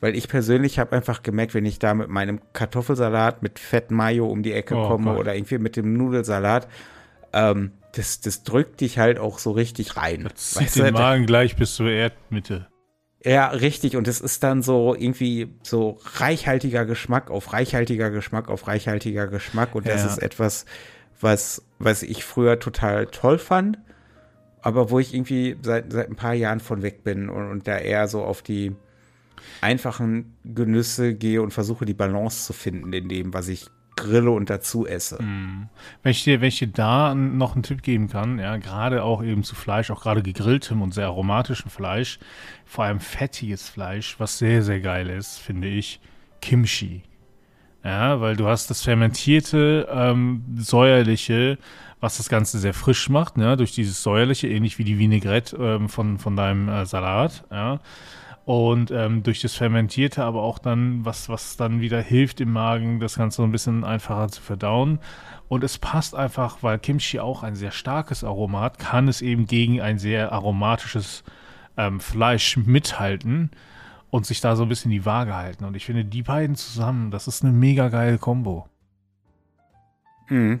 Weil 0.00 0.16
ich 0.16 0.28
persönlich 0.28 0.78
habe 0.78 0.96
einfach 0.96 1.22
gemerkt, 1.22 1.54
wenn 1.54 1.64
ich 1.64 1.78
da 1.78 1.94
mit 1.94 2.08
meinem 2.08 2.40
Kartoffelsalat 2.52 3.42
mit 3.42 3.58
Fett 3.60 3.90
Mayo 3.90 4.26
um 4.26 4.42
die 4.42 4.52
Ecke 4.52 4.74
oh, 4.74 4.88
komme 4.88 5.12
Gott. 5.12 5.20
oder 5.20 5.34
irgendwie 5.34 5.58
mit 5.58 5.76
dem 5.76 5.96
Nudelsalat, 5.96 6.66
ähm, 7.32 7.70
das, 7.92 8.20
das 8.20 8.42
drückt 8.42 8.80
dich 8.80 8.98
halt 8.98 9.18
auch 9.18 9.38
so 9.38 9.50
richtig 9.52 9.96
rein. 9.96 10.24
Das 10.24 10.52
zieht 10.52 10.74
den 10.76 10.94
Magen 10.94 11.26
gleich 11.26 11.56
bis 11.56 11.74
zur 11.74 11.90
Erdmitte. 11.90 12.68
Ja, 13.24 13.48
richtig. 13.48 13.96
Und 13.96 14.08
es 14.08 14.20
ist 14.20 14.42
dann 14.42 14.62
so 14.62 14.94
irgendwie 14.94 15.54
so 15.62 15.98
reichhaltiger 16.14 16.84
Geschmack 16.86 17.30
auf 17.30 17.52
reichhaltiger 17.52 18.10
Geschmack 18.10 18.48
auf 18.48 18.66
reichhaltiger 18.66 19.28
Geschmack. 19.28 19.74
Und 19.74 19.86
das 19.86 20.02
ja. 20.02 20.08
ist 20.08 20.18
etwas, 20.18 20.64
was, 21.20 21.62
was 21.78 22.02
ich 22.02 22.24
früher 22.24 22.58
total 22.58 23.06
toll 23.06 23.38
fand, 23.38 23.78
aber 24.60 24.90
wo 24.90 24.98
ich 24.98 25.14
irgendwie 25.14 25.56
seit, 25.62 25.92
seit 25.92 26.08
ein 26.08 26.16
paar 26.16 26.34
Jahren 26.34 26.60
von 26.60 26.82
weg 26.82 27.04
bin 27.04 27.28
und, 27.28 27.50
und 27.50 27.68
da 27.68 27.78
eher 27.78 28.08
so 28.08 28.24
auf 28.24 28.42
die 28.42 28.74
einfachen 29.60 30.36
Genüsse 30.44 31.14
gehe 31.14 31.42
und 31.42 31.52
versuche 31.52 31.84
die 31.84 31.94
Balance 31.94 32.44
zu 32.46 32.52
finden 32.52 32.92
in 32.92 33.08
dem, 33.08 33.34
was 33.34 33.48
ich 33.48 33.66
grille 33.96 34.30
und 34.30 34.50
dazu 34.50 34.86
esse. 34.86 35.18
Hm. 35.18 35.68
Wenn 36.02 36.10
ich 36.10 36.24
dir, 36.24 36.40
wenn 36.40 36.48
ich 36.48 36.58
dir 36.58 36.68
da 36.68 37.14
noch 37.14 37.54
einen 37.54 37.62
Tipp 37.62 37.82
geben 37.82 38.08
kann, 38.08 38.38
ja, 38.38 38.56
gerade 38.56 39.02
auch 39.04 39.22
eben 39.22 39.44
zu 39.44 39.54
Fleisch, 39.54 39.90
auch 39.90 40.02
gerade 40.02 40.22
gegrilltem 40.22 40.82
und 40.82 40.94
sehr 40.94 41.06
aromatischem 41.06 41.70
Fleisch, 41.70 42.18
vor 42.64 42.84
allem 42.84 43.00
fettiges 43.00 43.68
Fleisch, 43.68 44.16
was 44.18 44.38
sehr, 44.38 44.62
sehr 44.62 44.80
geil 44.80 45.08
ist, 45.08 45.38
finde 45.38 45.68
ich, 45.68 46.00
Kimchi. 46.40 47.02
Ja, 47.84 48.20
weil 48.20 48.36
du 48.36 48.46
hast 48.46 48.70
das 48.70 48.82
fermentierte, 48.82 49.88
ähm, 49.90 50.44
säuerliche, 50.56 51.58
was 52.00 52.16
das 52.16 52.28
Ganze 52.28 52.58
sehr 52.58 52.74
frisch 52.74 53.08
macht, 53.08 53.36
ne, 53.36 53.56
durch 53.56 53.72
dieses 53.72 54.02
säuerliche, 54.02 54.48
ähnlich 54.48 54.78
wie 54.78 54.84
die 54.84 54.98
Vinaigrette 54.98 55.56
ähm, 55.56 55.88
von, 55.88 56.18
von 56.18 56.36
deinem 56.36 56.68
äh, 56.68 56.86
Salat, 56.86 57.44
ja. 57.50 57.80
Und 58.44 58.90
ähm, 58.90 59.22
durch 59.22 59.40
das 59.40 59.54
Fermentierte 59.54 60.24
aber 60.24 60.42
auch 60.42 60.58
dann, 60.58 61.04
was, 61.04 61.28
was 61.28 61.56
dann 61.56 61.80
wieder 61.80 62.00
hilft 62.00 62.40
im 62.40 62.52
Magen, 62.52 62.98
das 62.98 63.16
Ganze 63.16 63.36
so 63.36 63.42
ein 63.44 63.52
bisschen 63.52 63.84
einfacher 63.84 64.28
zu 64.28 64.42
verdauen. 64.42 64.98
Und 65.48 65.62
es 65.62 65.78
passt 65.78 66.14
einfach, 66.14 66.62
weil 66.62 66.78
Kimchi 66.78 67.20
auch 67.20 67.42
ein 67.42 67.54
sehr 67.54 67.70
starkes 67.70 68.24
Aroma 68.24 68.62
hat, 68.62 68.78
kann 68.78 69.06
es 69.06 69.22
eben 69.22 69.46
gegen 69.46 69.80
ein 69.80 69.98
sehr 69.98 70.32
aromatisches 70.32 71.22
ähm, 71.76 72.00
Fleisch 72.00 72.56
mithalten 72.56 73.50
und 74.10 74.26
sich 74.26 74.40
da 74.40 74.56
so 74.56 74.64
ein 74.64 74.68
bisschen 74.68 74.90
die 74.90 75.06
Waage 75.06 75.36
halten. 75.36 75.64
Und 75.64 75.76
ich 75.76 75.84
finde, 75.84 76.04
die 76.04 76.22
beiden 76.22 76.56
zusammen, 76.56 77.10
das 77.10 77.28
ist 77.28 77.44
eine 77.44 77.52
mega 77.52 77.88
geile 77.88 78.18
Kombo. 78.18 78.66
Hm. 80.26 80.60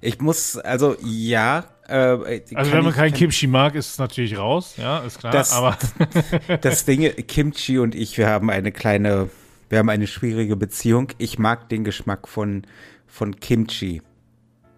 Ich 0.00 0.20
muss, 0.20 0.58
also 0.58 0.96
ja. 1.02 1.64
Äh, 1.92 2.42
also 2.54 2.72
wenn 2.72 2.84
man 2.84 2.94
kein 2.94 3.12
Kimchi 3.12 3.46
mag, 3.46 3.74
ist 3.74 3.90
es 3.90 3.98
natürlich 3.98 4.38
raus, 4.38 4.76
ja, 4.78 5.00
ist 5.00 5.18
klar. 5.18 5.32
Das, 5.32 5.52
aber 5.52 5.76
das 6.62 6.86
Ding, 6.86 7.02
Kimchi 7.26 7.78
und 7.78 7.94
ich, 7.94 8.16
wir 8.16 8.28
haben 8.28 8.48
eine 8.48 8.72
kleine, 8.72 9.28
wir 9.68 9.78
haben 9.78 9.90
eine 9.90 10.06
schwierige 10.06 10.56
Beziehung. 10.56 11.08
Ich 11.18 11.38
mag 11.38 11.68
den 11.68 11.84
Geschmack 11.84 12.28
von, 12.28 12.62
von 13.06 13.38
Kimchi 13.40 14.00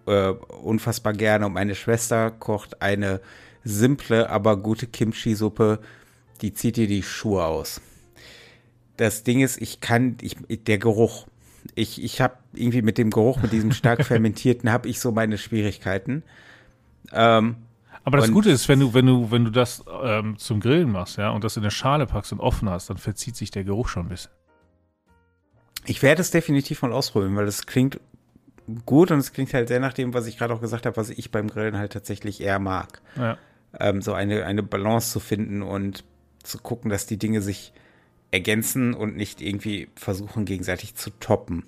äh, 0.07 0.29
unfassbar 0.29 1.13
gerne. 1.13 1.45
Und 1.45 1.53
meine 1.53 1.75
Schwester 1.75 2.31
kocht 2.31 2.81
eine 2.81 3.21
simple, 3.63 4.29
aber 4.29 4.57
gute 4.57 4.85
Kimchi-Suppe, 4.85 5.79
die 6.41 6.53
zieht 6.53 6.75
dir 6.75 6.87
die 6.87 7.03
Schuhe 7.03 7.45
aus. 7.45 7.79
Das 8.97 9.23
Ding 9.23 9.39
ist, 9.39 9.61
ich 9.61 9.79
kann, 9.79 10.17
ich, 10.21 10.35
der 10.49 10.79
Geruch, 10.79 11.27
ich, 11.75 12.03
ich 12.03 12.19
habe 12.19 12.35
irgendwie 12.53 12.81
mit 12.81 12.97
dem 12.97 13.09
Geruch, 13.09 13.41
mit 13.41 13.53
diesem 13.53 13.71
stark 13.71 14.05
fermentierten, 14.05 14.69
habe 14.69 14.89
ich 14.89 14.99
so 14.99 15.13
meine 15.13 15.37
Schwierigkeiten. 15.37 16.23
Ähm, 17.11 17.55
Aber 18.03 18.17
das 18.17 18.31
Gute 18.31 18.51
ist, 18.51 18.69
wenn 18.69 18.79
du, 18.79 18.93
wenn 18.93 19.05
du, 19.05 19.31
wenn 19.31 19.45
du 19.45 19.51
das 19.51 19.83
ähm, 20.03 20.37
zum 20.37 20.59
Grillen 20.59 20.91
machst, 20.91 21.17
ja, 21.17 21.29
und 21.31 21.43
das 21.43 21.57
in 21.57 21.63
eine 21.63 21.71
Schale 21.71 22.05
packst 22.05 22.31
und 22.31 22.39
offen 22.39 22.69
hast, 22.69 22.89
dann 22.89 22.97
verzieht 22.97 23.35
sich 23.35 23.51
der 23.51 23.63
Geruch 23.63 23.87
schon 23.87 24.05
ein 24.05 24.09
bisschen. 24.09 24.31
Ich 25.85 26.01
werde 26.01 26.21
es 26.21 26.31
definitiv 26.31 26.81
mal 26.81 26.91
ausprobieren, 26.91 27.35
weil 27.35 27.47
es 27.47 27.65
klingt 27.65 27.99
gut 28.85 29.11
und 29.11 29.19
es 29.19 29.33
klingt 29.33 29.53
halt 29.53 29.67
sehr 29.67 29.79
nach 29.79 29.93
dem, 29.93 30.13
was 30.13 30.25
ich 30.25 30.37
gerade 30.37 30.53
auch 30.53 30.61
gesagt 30.61 30.85
habe, 30.85 30.97
was 30.97 31.09
ich 31.09 31.31
beim 31.31 31.47
Grillen 31.47 31.77
halt 31.77 31.93
tatsächlich 31.93 32.41
eher 32.41 32.59
mag. 32.59 33.01
Ja. 33.15 33.37
Ähm, 33.79 34.01
so 34.01 34.13
eine, 34.13 34.45
eine 34.45 34.63
Balance 34.63 35.11
zu 35.11 35.19
finden 35.19 35.61
und 35.61 36.03
zu 36.41 36.57
gucken, 36.59 36.89
dass 36.89 37.05
die 37.05 37.17
Dinge 37.17 37.41
sich 37.41 37.73
ergänzen 38.31 38.93
und 38.93 39.15
nicht 39.15 39.41
irgendwie 39.41 39.89
versuchen, 39.95 40.45
gegenseitig 40.45 40.95
zu 40.95 41.11
toppen. 41.19 41.63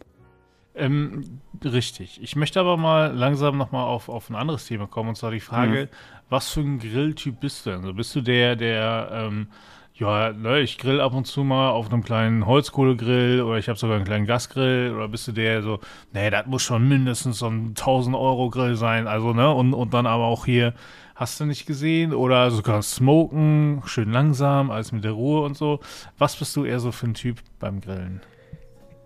Ähm, 0.78 1.42
richtig. 1.64 2.22
Ich 2.22 2.36
möchte 2.36 2.60
aber 2.60 2.78
mal 2.78 3.14
langsam 3.14 3.58
nochmal 3.58 3.86
auf, 3.86 4.10
auf 4.10 4.30
ein 4.30 4.36
anderes 4.36 4.66
Thema 4.66 4.88
kommen, 4.88 5.10
und 5.10 5.16
zwar 5.16 5.32
die 5.32 5.40
Frage, 5.40 5.86
mhm. 5.86 5.96
was 6.30 6.50
für 6.50 6.62
ein 6.62 6.80
Grilltyp 6.80 7.40
bist 7.40 7.66
du 7.66 7.72
denn? 7.72 7.80
Also 7.82 7.94
bist 7.94 8.16
du 8.16 8.22
der, 8.22 8.56
der, 8.56 9.10
ähm, 9.12 9.48
ja, 9.96 10.32
ne, 10.32 10.60
ich 10.60 10.78
grill 10.78 11.02
ab 11.02 11.14
und 11.14 11.26
zu 11.26 11.44
mal 11.44 11.72
auf 11.72 11.92
einem 11.92 12.04
kleinen 12.04 12.46
Holzkohlegrill 12.46 13.42
oder 13.42 13.58
ich 13.58 13.68
habe 13.68 13.80
sogar 13.80 13.96
einen 13.96 14.06
kleinen 14.06 14.28
Gasgrill 14.28 14.94
oder 14.96 15.08
bist 15.08 15.28
du 15.28 15.32
der 15.32 15.64
so, 15.64 15.80
nee, 16.14 16.30
das 16.30 16.46
muss 16.46 16.62
schon 16.62 16.88
mindestens 16.88 17.40
so 17.40 17.48
ein 17.48 17.70
1000 17.70 18.16
Euro 18.16 18.52
Grill 18.52 18.76
sein, 18.76 19.08
also, 19.08 19.34
ne, 19.34 19.52
und, 19.52 19.74
und 19.74 19.94
dann 19.94 20.06
aber 20.06 20.26
auch 20.26 20.46
hier, 20.46 20.76
hast 21.16 21.40
du 21.40 21.46
nicht 21.46 21.66
gesehen 21.66 22.14
oder 22.14 22.52
sogar 22.52 22.84
smoken, 22.84 23.82
schön 23.86 24.12
langsam, 24.12 24.70
alles 24.70 24.92
mit 24.92 25.04
der 25.04 25.14
Ruhe 25.14 25.42
und 25.42 25.58
so. 25.58 25.80
Was 26.20 26.36
bist 26.36 26.56
du 26.56 26.64
eher 26.64 26.80
so 26.80 26.92
für 26.92 27.08
ein 27.08 27.16
Typ 27.16 27.40
beim 27.60 27.82
Grillen? 27.82 28.22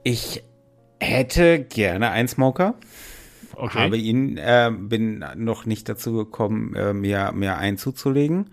Ich 0.04 0.44
hätte 1.01 1.60
gerne 1.60 2.12
einen 2.12 2.27
Smoker. 2.27 2.75
Okay. 3.55 3.79
Habe 3.79 3.98
ihn, 3.98 4.38
äh, 4.38 4.72
bin 4.74 5.25
noch 5.36 5.65
nicht 5.65 5.89
dazu 5.89 6.13
gekommen, 6.13 6.75
äh, 6.75 6.93
mir, 6.93 7.31
mir 7.34 7.58
einen 7.58 7.77
zuzulegen. 7.77 8.51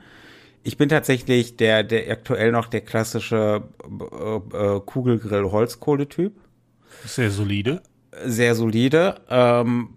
Ich 0.65 0.77
bin 0.77 0.89
tatsächlich 0.89 1.57
der, 1.57 1.85
der 1.85 2.11
aktuell 2.11 2.51
noch 2.51 2.67
der 2.67 2.81
klassische 2.81 3.63
äh, 3.85 4.37
äh, 4.37 4.81
Kugelgrill-Holzkohle-Typ. 4.81 6.35
Sehr 7.05 7.31
solide. 7.31 7.83
Sehr 8.25 8.55
solide. 8.55 9.21
Ähm, 9.31 9.91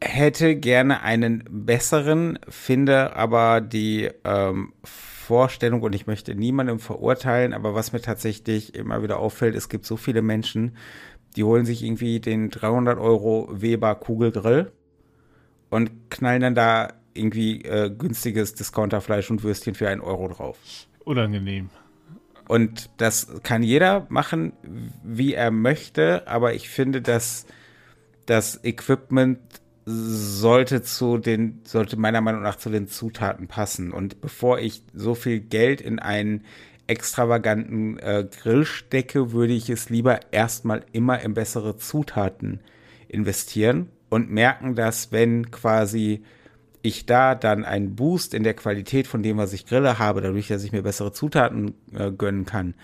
hätte 0.00 0.56
gerne 0.56 1.02
einen 1.02 1.44
besseren, 1.48 2.38
finde 2.48 3.14
aber 3.14 3.60
die 3.60 4.10
ähm, 4.24 4.72
Vorstellung, 4.84 5.82
und 5.82 5.94
ich 5.94 6.06
möchte 6.06 6.34
niemandem 6.34 6.78
verurteilen, 6.78 7.52
aber 7.52 7.74
was 7.74 7.92
mir 7.92 8.00
tatsächlich 8.00 8.74
immer 8.74 9.02
wieder 9.02 9.18
auffällt, 9.18 9.54
es 9.54 9.68
gibt 9.68 9.86
so 9.86 9.96
viele 9.96 10.22
Menschen, 10.22 10.76
die 11.36 11.44
holen 11.44 11.66
sich 11.66 11.82
irgendwie 11.82 12.20
den 12.20 12.50
300 12.50 12.98
Euro 12.98 13.48
Weber 13.50 13.94
Kugelgrill 13.94 14.72
und 15.70 15.90
knallen 16.10 16.42
dann 16.42 16.54
da 16.54 16.92
irgendwie 17.14 17.62
äh, 17.62 17.90
günstiges 17.90 18.54
Discounterfleisch 18.54 19.30
und 19.30 19.42
Würstchen 19.42 19.74
für 19.74 19.88
einen 19.88 20.00
Euro 20.00 20.28
drauf. 20.28 20.58
Unangenehm. 21.04 21.70
Und 22.46 22.90
das 22.98 23.28
kann 23.42 23.62
jeder 23.62 24.06
machen, 24.10 24.52
wie 25.02 25.34
er 25.34 25.50
möchte, 25.50 26.28
aber 26.28 26.54
ich 26.54 26.68
finde, 26.68 27.00
dass 27.00 27.46
das 28.26 28.62
Equipment 28.64 29.38
sollte 29.86 30.82
zu 30.82 31.18
den, 31.18 31.60
sollte 31.64 31.96
meiner 31.96 32.20
Meinung 32.20 32.42
nach 32.42 32.56
zu 32.56 32.70
den 32.70 32.88
Zutaten 32.88 33.48
passen. 33.48 33.92
Und 33.92 34.20
bevor 34.20 34.58
ich 34.58 34.82
so 34.94 35.14
viel 35.14 35.40
Geld 35.40 35.80
in 35.80 35.98
einen 35.98 36.44
extravaganten 36.86 37.98
äh, 37.98 38.26
Grill 38.30 38.64
stecke, 38.64 39.32
würde 39.32 39.52
ich 39.52 39.70
es 39.70 39.88
lieber 39.88 40.20
erstmal 40.32 40.84
immer 40.92 41.20
in 41.20 41.34
bessere 41.34 41.76
Zutaten 41.76 42.60
investieren 43.08 43.88
und 44.10 44.30
merken, 44.30 44.74
dass 44.74 45.12
wenn 45.12 45.50
quasi 45.50 46.24
ich 46.82 47.06
da 47.06 47.34
dann 47.34 47.64
einen 47.64 47.96
Boost 47.96 48.34
in 48.34 48.42
der 48.42 48.54
Qualität 48.54 49.06
von 49.06 49.22
dem, 49.22 49.38
was 49.38 49.54
ich 49.54 49.64
grille, 49.64 49.98
habe, 49.98 50.20
dadurch, 50.20 50.48
dass 50.48 50.64
ich 50.64 50.72
mir 50.72 50.82
bessere 50.82 51.12
Zutaten 51.12 51.74
äh, 51.94 52.10
gönnen 52.12 52.44
kann. 52.44 52.74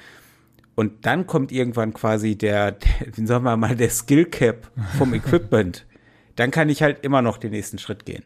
Und 0.74 1.04
dann 1.04 1.26
kommt 1.26 1.52
irgendwann 1.52 1.92
quasi 1.92 2.36
der, 2.36 2.72
der 2.72 2.90
wie 3.16 3.26
sagen 3.26 3.44
wir 3.44 3.56
mal, 3.58 3.76
der 3.76 3.90
Skill 3.90 4.24
Cap 4.24 4.70
vom 4.96 5.12
Equipment. 5.14 5.86
dann 6.36 6.50
kann 6.50 6.70
ich 6.70 6.82
halt 6.82 7.04
immer 7.04 7.20
noch 7.20 7.36
den 7.36 7.50
nächsten 7.50 7.76
Schritt 7.76 8.06
gehen. 8.06 8.24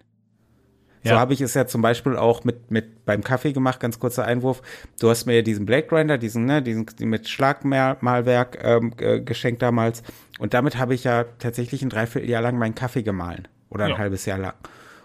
Ja. 1.05 1.13
So 1.13 1.19
habe 1.19 1.35
ich 1.35 1.41
es 1.43 1.55
ja 1.55 1.67
zum 1.67 1.83
Beispiel 1.83 2.17
auch 2.17 2.45
mit, 2.45 2.71
mit 2.71 3.05
beim 3.05 3.23
Kaffee 3.23 3.53
gemacht, 3.53 3.79
ganz 3.79 3.99
kurzer 3.99 4.25
Einwurf. 4.25 4.63
Du 4.99 5.11
hast 5.11 5.27
mir 5.27 5.37
ja 5.37 5.43
diesen 5.43 5.67
Blade 5.67 5.87
Grinder, 5.87 6.17
diesen, 6.17 6.47
ne, 6.47 6.63
diesen 6.63 6.87
mit 7.01 7.29
Schlagmalwerk 7.29 8.59
ähm, 8.63 8.93
äh, 8.99 9.21
geschenkt 9.21 9.61
damals. 9.61 10.03
Und 10.39 10.55
damit 10.55 10.79
habe 10.79 10.95
ich 10.95 11.05
ja 11.05 11.25
tatsächlich 11.39 11.83
ein 11.83 11.91
Dreivierteljahr 11.91 12.43
lang 12.43 12.59
meinen 12.59 12.75
Kaffee 12.75 13.03
gemahlen. 13.03 13.49
Oder 13.69 13.85
ein 13.85 13.91
ja. 13.91 13.99
halbes 13.99 14.25
Jahr 14.25 14.39
lang. 14.39 14.55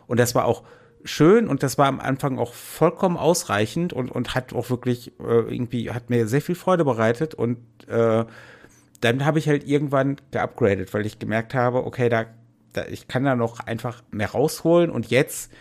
Und 0.07 0.19
das 0.19 0.35
war 0.35 0.45
auch 0.45 0.63
schön 1.03 1.47
und 1.47 1.63
das 1.63 1.77
war 1.77 1.87
am 1.87 1.99
Anfang 1.99 2.39
auch 2.39 2.53
vollkommen 2.53 3.17
ausreichend 3.17 3.93
und, 3.93 4.11
und 4.11 4.35
hat 4.35 4.53
auch 4.53 4.69
wirklich 4.69 5.19
äh, 5.19 5.53
irgendwie, 5.53 5.91
hat 5.91 6.09
mir 6.09 6.27
sehr 6.27 6.41
viel 6.41 6.55
Freude 6.55 6.85
bereitet 6.85 7.33
und 7.33 7.57
äh, 7.87 8.25
dann 9.01 9.25
habe 9.25 9.39
ich 9.39 9.47
halt 9.47 9.65
irgendwann 9.65 10.17
geupgradet, 10.31 10.93
weil 10.93 11.05
ich 11.05 11.19
gemerkt 11.19 11.53
habe, 11.53 11.85
okay, 11.85 12.09
da, 12.09 12.25
da, 12.73 12.85
ich 12.85 13.07
kann 13.07 13.23
da 13.23 13.35
noch 13.35 13.61
einfach 13.61 14.03
mehr 14.11 14.31
rausholen 14.31 14.91
und 14.91 15.09
jetzt 15.09 15.51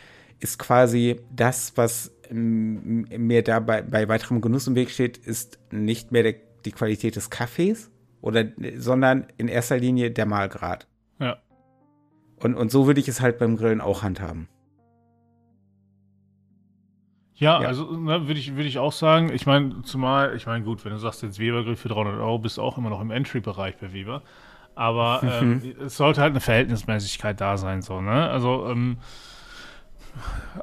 ist 0.41 0.59
quasi 0.59 1.21
das, 1.35 1.77
was 1.77 2.13
mir 2.31 3.43
da 3.43 3.61
bei, 3.61 3.83
bei 3.83 4.09
weiterem 4.09 4.41
Genuss 4.41 4.67
im 4.67 4.75
Weg 4.75 4.91
steht, 4.91 5.17
ist 5.17 5.59
nicht 5.71 6.13
mehr 6.13 6.23
der, 6.23 6.35
die 6.65 6.73
Qualität 6.73 7.17
des 7.17 7.31
Kaffees 7.31 7.91
oder, 8.21 8.45
sondern 8.77 9.27
in 9.39 9.49
erster 9.49 9.79
Linie 9.79 10.11
der 10.11 10.27
Mahlgrad. 10.27 10.87
Ja. 11.19 11.39
Und, 12.41 12.55
und 12.55 12.71
so 12.71 12.87
würde 12.87 13.01
ich 13.01 13.09
es 13.09 13.21
halt 13.21 13.39
beim 13.39 13.57
Grillen 13.57 13.81
auch 13.81 14.03
handhaben. 14.03 14.49
Ja, 17.35 17.63
ja. 17.63 17.69
also 17.69 17.97
ne, 17.97 18.27
würde 18.27 18.41
ich, 18.41 18.57
würd 18.57 18.67
ich 18.67 18.79
auch 18.79 18.93
sagen. 18.93 19.31
Ich 19.33 19.47
meine, 19.47 19.83
zumal, 19.83 20.35
ich 20.37 20.47
meine, 20.47 20.65
gut, 20.65 20.85
wenn 20.85 20.93
du 20.93 20.99
sagst, 20.99 21.23
jetzt 21.23 21.39
Weber-Grill 21.39 21.77
für 21.77 21.89
300 21.89 22.19
Euro, 22.19 22.39
bist 22.39 22.59
du 22.59 22.63
auch 22.63 22.79
immer 22.79 22.91
noch 22.91 23.01
im 23.01 23.13
Entry-Bereich 23.13 23.77
bei 23.79 23.93
Weber. 23.93 24.23
Aber 24.75 25.21
ähm, 25.41 25.63
es 25.85 25.97
sollte 25.97 26.21
halt 26.21 26.33
eine 26.33 26.41
Verhältnismäßigkeit 26.41 27.41
da 27.41 27.57
sein, 27.57 27.81
so, 27.81 28.01
ne? 28.01 28.29
Also, 28.29 28.67
ähm, 28.69 28.99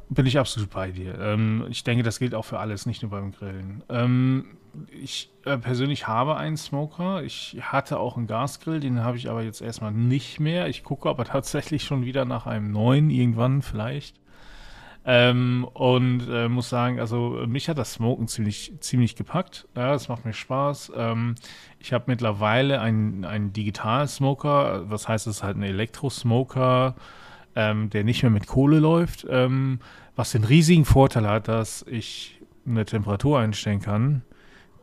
bin 0.09 0.25
ich 0.25 0.37
absolut 0.37 0.69
bei 0.69 0.91
dir. 0.91 1.19
Ähm, 1.19 1.65
ich 1.69 1.83
denke, 1.83 2.03
das 2.03 2.19
gilt 2.19 2.35
auch 2.35 2.45
für 2.45 2.59
alles, 2.59 2.85
nicht 2.85 3.01
nur 3.01 3.11
beim 3.11 3.31
Grillen. 3.31 3.83
Ähm, 3.89 4.57
ich 4.91 5.31
äh, 5.45 5.57
persönlich 5.57 6.07
habe 6.07 6.37
einen 6.37 6.57
Smoker. 6.57 7.23
Ich 7.23 7.57
hatte 7.61 7.99
auch 7.99 8.17
einen 8.17 8.27
Gasgrill, 8.27 8.79
den 8.79 9.03
habe 9.03 9.17
ich 9.17 9.29
aber 9.29 9.43
jetzt 9.43 9.61
erstmal 9.61 9.91
nicht 9.91 10.39
mehr. 10.39 10.67
Ich 10.67 10.83
gucke 10.83 11.09
aber 11.09 11.25
tatsächlich 11.25 11.83
schon 11.83 12.05
wieder 12.05 12.25
nach 12.25 12.45
einem 12.45 12.71
neuen, 12.71 13.09
irgendwann 13.09 13.61
vielleicht. 13.61 14.19
Ähm, 15.07 15.67
und 15.73 16.27
äh, 16.29 16.49
muss 16.49 16.69
sagen, 16.69 16.99
also 16.99 17.43
mich 17.47 17.69
hat 17.69 17.77
das 17.77 17.93
Smoken 17.93 18.27
ziemlich, 18.27 18.73
ziemlich 18.79 19.15
gepackt. 19.15 19.67
Ja, 19.75 19.93
es 19.93 20.07
macht 20.07 20.25
mir 20.25 20.33
Spaß. 20.33 20.93
Ähm, 20.95 21.35
ich 21.79 21.93
habe 21.93 22.05
mittlerweile 22.07 22.81
einen, 22.81 23.23
einen 23.23 23.53
Digital-Smoker, 23.53 24.89
was 24.89 25.07
heißt 25.07 25.27
es 25.27 25.43
halt 25.43 25.57
ein 25.57 25.63
Elektro-Smoker, 25.63 26.95
ähm, 27.55 27.89
der 27.89 28.03
nicht 28.03 28.23
mehr 28.23 28.31
mit 28.31 28.47
Kohle 28.47 28.79
läuft, 28.79 29.25
ähm, 29.29 29.79
was 30.15 30.31
den 30.31 30.43
riesigen 30.43 30.85
Vorteil 30.85 31.27
hat, 31.27 31.47
dass 31.47 31.83
ich 31.89 32.39
eine 32.65 32.85
Temperatur 32.85 33.39
einstellen 33.39 33.81
kann, 33.81 34.23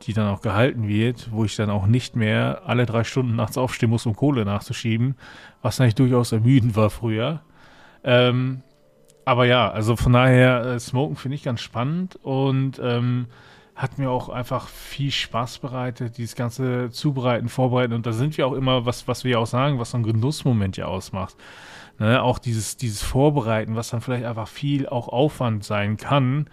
die 0.03 0.13
dann 0.13 0.27
auch 0.27 0.41
gehalten 0.41 0.87
wird, 0.87 1.29
wo 1.31 1.45
ich 1.45 1.55
dann 1.55 1.69
auch 1.69 1.87
nicht 1.87 2.15
mehr 2.15 2.63
alle 2.65 2.85
drei 2.85 3.03
Stunden 3.03 3.35
nachts 3.35 3.57
aufstehen 3.57 3.89
muss, 3.89 4.05
um 4.05 4.15
Kohle 4.15 4.45
nachzuschieben, 4.45 5.15
was 5.61 5.79
eigentlich 5.79 5.95
durchaus 5.95 6.31
ermüdend 6.31 6.75
war 6.75 6.89
früher. 6.89 7.41
Ähm, 8.03 8.63
aber 9.25 9.45
ja, 9.45 9.69
also 9.71 9.95
von 9.95 10.13
daher, 10.13 10.65
äh, 10.65 10.79
Smoken 10.79 11.15
finde 11.15 11.35
ich 11.35 11.43
ganz 11.43 11.61
spannend 11.61 12.17
und 12.21 12.79
ähm, 12.83 13.27
hat 13.75 13.97
mir 13.97 14.09
auch 14.09 14.29
einfach 14.29 14.67
viel 14.67 15.11
Spaß 15.11 15.59
bereitet, 15.59 16.17
dieses 16.17 16.35
ganze 16.35 16.89
Zubereiten, 16.91 17.49
Vorbereiten 17.49 17.93
und 17.93 18.05
da 18.05 18.11
sind 18.11 18.37
wir 18.37 18.45
auch 18.45 18.53
immer, 18.53 18.85
was, 18.85 19.07
was 19.07 19.23
wir 19.23 19.39
auch 19.39 19.47
sagen, 19.47 19.79
was 19.79 19.91
so 19.91 19.97
ein 19.97 20.03
Genussmoment 20.03 20.77
ja 20.77 20.85
ausmacht. 20.85 21.35
Ne? 21.99 22.21
Auch 22.21 22.39
dieses, 22.39 22.77
dieses 22.77 23.01
Vorbereiten, 23.01 23.75
was 23.75 23.89
dann 23.89 24.01
vielleicht 24.01 24.25
einfach 24.25 24.47
viel 24.47 24.87
auch 24.87 25.07
Aufwand 25.07 25.63
sein 25.63 25.97
kann, 25.97 26.47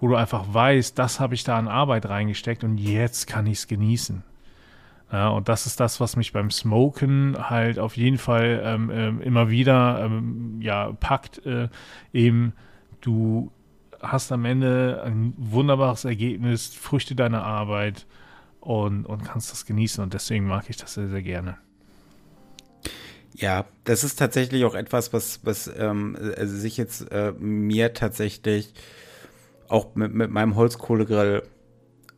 wo 0.00 0.08
du 0.08 0.16
einfach 0.16 0.44
weißt, 0.52 0.98
das 0.98 1.20
habe 1.20 1.34
ich 1.34 1.44
da 1.44 1.58
an 1.58 1.68
Arbeit 1.68 2.08
reingesteckt 2.08 2.64
und 2.64 2.78
jetzt 2.78 3.26
kann 3.26 3.46
ich 3.46 3.58
es 3.58 3.68
genießen. 3.68 4.24
Ja, 5.12 5.28
und 5.28 5.48
das 5.48 5.66
ist 5.66 5.78
das, 5.78 6.00
was 6.00 6.16
mich 6.16 6.32
beim 6.32 6.50
Smoken 6.50 7.36
halt 7.38 7.78
auf 7.78 7.98
jeden 7.98 8.16
Fall 8.16 8.62
ähm, 8.64 8.90
ähm, 8.90 9.20
immer 9.20 9.50
wieder 9.50 10.02
ähm, 10.02 10.58
ja, 10.62 10.90
packt. 10.92 11.44
Äh, 11.44 11.68
eben, 12.14 12.54
du 13.02 13.52
hast 14.00 14.32
am 14.32 14.46
Ende 14.46 15.02
ein 15.04 15.34
wunderbares 15.36 16.06
Ergebnis, 16.06 16.74
Früchte 16.74 17.14
deiner 17.14 17.44
Arbeit 17.44 18.06
und, 18.60 19.04
und 19.04 19.22
kannst 19.22 19.52
das 19.52 19.66
genießen. 19.66 20.02
Und 20.02 20.14
deswegen 20.14 20.46
mag 20.46 20.70
ich 20.70 20.78
das 20.78 20.94
sehr, 20.94 21.08
sehr 21.08 21.22
gerne. 21.22 21.58
Ja, 23.34 23.64
das 23.84 24.04
ist 24.04 24.18
tatsächlich 24.18 24.64
auch 24.64 24.74
etwas, 24.74 25.12
was, 25.12 25.40
was 25.44 25.70
ähm, 25.78 26.16
also 26.36 26.54
sich 26.56 26.76
jetzt 26.76 27.10
äh, 27.10 27.32
mir 27.32 27.94
tatsächlich 27.94 28.74
auch 29.68 29.94
mit, 29.94 30.12
mit 30.14 30.30
meinem 30.30 30.54
Holzkohlegrill 30.54 31.42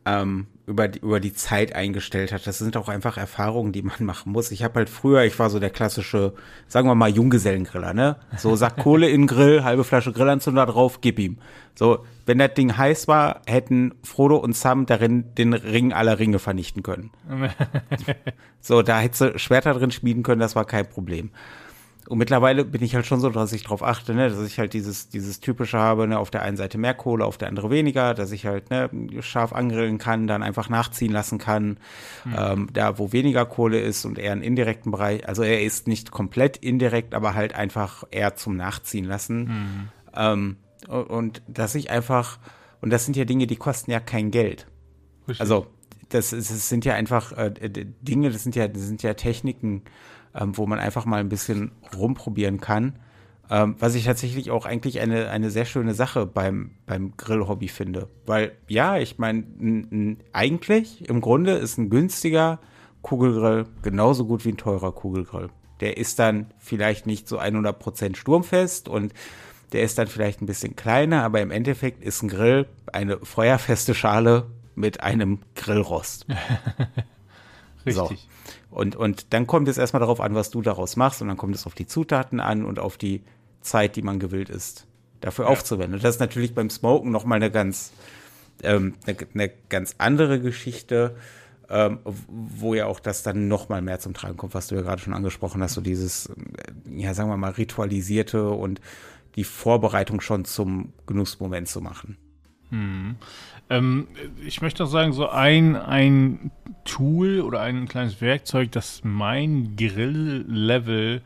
ähm, 0.05 0.47
über, 0.67 0.87
die, 0.87 0.99
über 0.99 1.19
die 1.19 1.33
Zeit 1.33 1.75
eingestellt 1.75 2.31
hat. 2.31 2.47
Das 2.47 2.57
sind 2.57 2.75
auch 2.77 2.89
einfach 2.89 3.17
Erfahrungen, 3.17 3.71
die 3.71 3.81
man 3.81 3.95
machen 3.99 4.31
muss. 4.31 4.51
Ich 4.51 4.63
habe 4.63 4.75
halt 4.75 4.89
früher, 4.89 5.23
ich 5.23 5.37
war 5.37 5.49
so 5.49 5.59
der 5.59 5.69
klassische, 5.69 6.33
sagen 6.67 6.87
wir 6.87 6.95
mal, 6.95 7.09
Junggesellengriller, 7.09 7.93
ne? 7.93 8.17
So 8.37 8.55
Sack 8.55 8.77
Kohle 8.77 9.09
in 9.09 9.21
den 9.21 9.27
Grill, 9.27 9.63
halbe 9.63 9.83
Flasche 9.83 10.11
Grillanzünder 10.11 10.65
drauf, 10.65 11.01
gib 11.01 11.19
ihm. 11.19 11.37
So, 11.75 12.05
wenn 12.25 12.37
das 12.37 12.53
Ding 12.53 12.77
heiß 12.77 13.07
war, 13.07 13.41
hätten 13.45 13.93
Frodo 14.03 14.37
und 14.37 14.55
Sam 14.55 14.85
darin 14.85 15.35
den 15.35 15.53
Ring 15.53 15.93
aller 15.93 16.19
Ringe 16.19 16.39
vernichten 16.39 16.83
können. 16.83 17.11
so, 18.61 18.81
da 18.81 18.99
hätte 18.99 19.17
sie 19.17 19.39
Schwerter 19.39 19.73
drin 19.73 19.91
schmieden 19.91 20.23
können, 20.23 20.39
das 20.39 20.55
war 20.55 20.65
kein 20.65 20.89
Problem. 20.89 21.31
Und 22.07 22.19
mittlerweile 22.19 22.65
bin 22.65 22.83
ich 22.83 22.93
halt 22.93 23.07
schon 23.07 23.19
so, 23.19 23.29
dass 23.29 23.51
ich 23.51 23.63
darauf 23.63 23.81
achte, 23.81 24.13
ne, 24.13 24.29
dass 24.29 24.45
ich 24.45 24.59
halt 24.59 24.73
dieses, 24.73 25.09
dieses 25.09 25.39
typische 25.39 25.79
habe, 25.79 26.07
ne, 26.07 26.19
auf 26.19 26.29
der 26.29 26.43
einen 26.43 26.55
Seite 26.55 26.77
mehr 26.77 26.93
Kohle, 26.93 27.25
auf 27.25 27.37
der 27.37 27.47
andere 27.47 27.71
weniger, 27.71 28.13
dass 28.13 28.31
ich 28.31 28.45
halt 28.45 28.69
ne, 28.69 28.89
scharf 29.21 29.53
angrillen 29.53 29.97
kann, 29.97 30.27
dann 30.27 30.43
einfach 30.43 30.69
nachziehen 30.69 31.11
lassen 31.11 31.39
kann. 31.39 31.79
Mhm. 32.23 32.35
Ähm, 32.37 32.69
da, 32.73 32.99
wo 32.99 33.11
weniger 33.11 33.45
Kohle 33.45 33.79
ist 33.79 34.05
und 34.05 34.19
eher 34.19 34.33
einen 34.33 34.43
indirekten 34.43 34.91
Bereich, 34.91 35.27
also 35.27 35.41
er 35.41 35.63
ist 35.63 35.87
nicht 35.87 36.11
komplett 36.11 36.57
indirekt, 36.57 37.15
aber 37.15 37.33
halt 37.33 37.55
einfach 37.55 38.03
eher 38.11 38.35
zum 38.35 38.55
Nachziehen 38.55 39.05
lassen. 39.05 39.39
Mhm. 39.43 39.89
Ähm, 40.15 40.57
und, 40.87 41.09
und 41.09 41.41
dass 41.47 41.73
ich 41.73 41.89
einfach, 41.89 42.37
und 42.81 42.91
das 42.91 43.05
sind 43.05 43.17
ja 43.17 43.25
Dinge, 43.25 43.47
die 43.47 43.55
kosten 43.55 43.89
ja 43.89 43.99
kein 43.99 44.29
Geld. 44.29 44.67
Richtig. 45.27 45.41
Also, 45.41 45.65
das, 46.09 46.29
das 46.29 46.69
sind 46.69 46.85
ja 46.85 46.93
einfach 46.93 47.31
äh, 47.31 47.51
Dinge, 48.01 48.29
das 48.29 48.43
sind 48.43 48.55
ja, 48.55 48.67
das 48.67 48.83
sind 48.83 49.01
ja 49.01 49.15
Techniken, 49.15 49.81
ähm, 50.35 50.57
wo 50.57 50.65
man 50.67 50.79
einfach 50.79 51.05
mal 51.05 51.19
ein 51.19 51.29
bisschen 51.29 51.71
rumprobieren 51.95 52.59
kann. 52.59 52.99
Ähm, 53.49 53.75
was 53.77 53.93
ich 53.93 54.05
tatsächlich 54.05 54.49
auch 54.49 54.65
eigentlich 54.65 54.99
eine, 54.99 55.29
eine 55.29 55.51
sehr 55.51 55.65
schöne 55.65 55.93
Sache 55.93 56.25
beim, 56.25 56.71
beim 56.87 57.15
Grillhobby 57.15 57.67
finde. 57.67 58.09
Weil, 58.25 58.53
ja, 58.67 58.97
ich 58.97 59.19
meine, 59.19 60.17
eigentlich 60.33 61.07
im 61.07 61.21
Grunde 61.21 61.51
ist 61.53 61.77
ein 61.77 61.89
günstiger 61.89 62.59
Kugelgrill 63.03 63.65
genauso 63.83 64.25
gut 64.25 64.45
wie 64.45 64.49
ein 64.49 64.57
teurer 64.57 64.91
Kugelgrill. 64.91 65.49
Der 65.79 65.97
ist 65.97 66.17
dann 66.17 66.47
vielleicht 66.57 67.05
nicht 67.05 67.27
so 67.27 67.39
100% 67.39 68.15
sturmfest 68.15 68.89
und 68.89 69.13
der 69.73 69.83
ist 69.83 69.97
dann 69.97 70.07
vielleicht 70.07 70.41
ein 70.41 70.47
bisschen 70.47 70.75
kleiner, 70.75 71.23
aber 71.23 71.41
im 71.41 71.51
Endeffekt 71.51 72.03
ist 72.03 72.23
ein 72.23 72.29
Grill 72.29 72.65
eine 72.91 73.19
feuerfeste 73.19 73.93
Schale 73.93 74.47
mit 74.73 75.01
einem 75.01 75.39
Grillrost. 75.53 76.25
Richtig. 77.85 77.95
So. 77.95 78.34
Und, 78.75 78.97
und 78.97 79.31
dann 79.31 79.47
kommt 79.47 79.69
es 79.69 79.77
erstmal 79.77 80.01
darauf 80.01 80.19
an, 80.19 80.35
was 80.35 80.49
du 80.49 80.61
daraus 80.61 80.97
machst 80.97 81.21
und 81.21 81.29
dann 81.29 81.37
kommt 81.37 81.55
es 81.55 81.65
auf 81.65 81.75
die 81.75 81.87
Zutaten 81.87 82.41
an 82.41 82.65
und 82.65 82.77
auf 82.77 82.97
die 82.97 83.23
Zeit, 83.61 83.95
die 83.95 84.01
man 84.01 84.19
gewillt 84.19 84.49
ist, 84.49 84.85
dafür 85.21 85.45
ja. 85.45 85.51
aufzuwenden. 85.51 85.93
Und 85.95 86.03
das 86.03 86.15
ist 86.15 86.19
natürlich 86.19 86.53
beim 86.53 86.69
Smoken 86.69 87.09
nochmal 87.09 87.37
eine 87.37 87.49
ganz, 87.49 87.93
ähm, 88.63 88.95
eine, 89.07 89.17
eine, 89.33 89.51
ganz 89.69 89.95
andere 89.97 90.41
Geschichte, 90.41 91.15
ähm, 91.69 91.99
wo 92.27 92.73
ja 92.73 92.87
auch 92.87 92.99
das 92.99 93.23
dann 93.23 93.47
nochmal 93.47 93.81
mehr 93.81 93.99
zum 93.99 94.13
Tragen 94.13 94.35
kommt, 94.35 94.53
was 94.53 94.67
du 94.67 94.75
ja 94.75 94.81
gerade 94.81 95.01
schon 95.01 95.13
angesprochen 95.13 95.63
hast, 95.63 95.75
so 95.75 95.79
dieses, 95.79 96.25
äh, 96.25 96.33
ja, 96.97 97.13
sagen 97.13 97.29
wir 97.29 97.37
mal, 97.37 97.51
ritualisierte 97.51 98.49
und 98.49 98.81
die 99.37 99.45
Vorbereitung 99.45 100.19
schon 100.19 100.43
zum 100.43 100.91
Genussmoment 101.07 101.69
zu 101.69 101.79
machen. 101.79 102.17
Hm. 102.71 103.15
Ähm, 103.69 104.07
ich 104.45 104.61
möchte 104.61 104.83
auch 104.83 104.87
sagen, 104.87 105.13
so 105.13 105.29
ein, 105.29 105.75
ein 105.75 106.51
Tool 106.83 107.41
oder 107.41 107.61
ein 107.61 107.87
kleines 107.87 108.21
Werkzeug, 108.21 108.71
das 108.71 109.01
mein 109.03 109.75
Grill-Level 109.75 111.21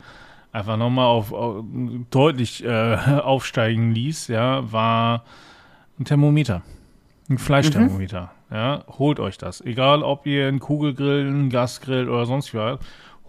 einfach 0.51 0.77
nochmal 0.77 1.05
auf, 1.05 1.34
auf, 1.34 1.63
deutlich 2.10 2.63
äh, 2.63 2.96
aufsteigen 3.24 3.91
ließ, 3.91 4.27
ja, 4.27 4.72
war 4.72 5.25
ein 6.00 6.05
Thermometer. 6.05 6.62
Ein 7.29 7.38
Fleischthermometer. 7.38 8.31
Mhm. 8.50 8.55
Ja, 8.55 8.84
holt 8.98 9.19
euch 9.19 9.38
das. 9.38 9.62
Egal, 9.62 10.01
ob 10.01 10.25
ihr 10.25 10.48
einen 10.48 10.60
Kugelgrill, 10.60 11.27
einen 11.27 11.51
Gasgrill 11.51 12.10
oder 12.10 12.25
sonst 12.25 12.53
was, 12.55 12.79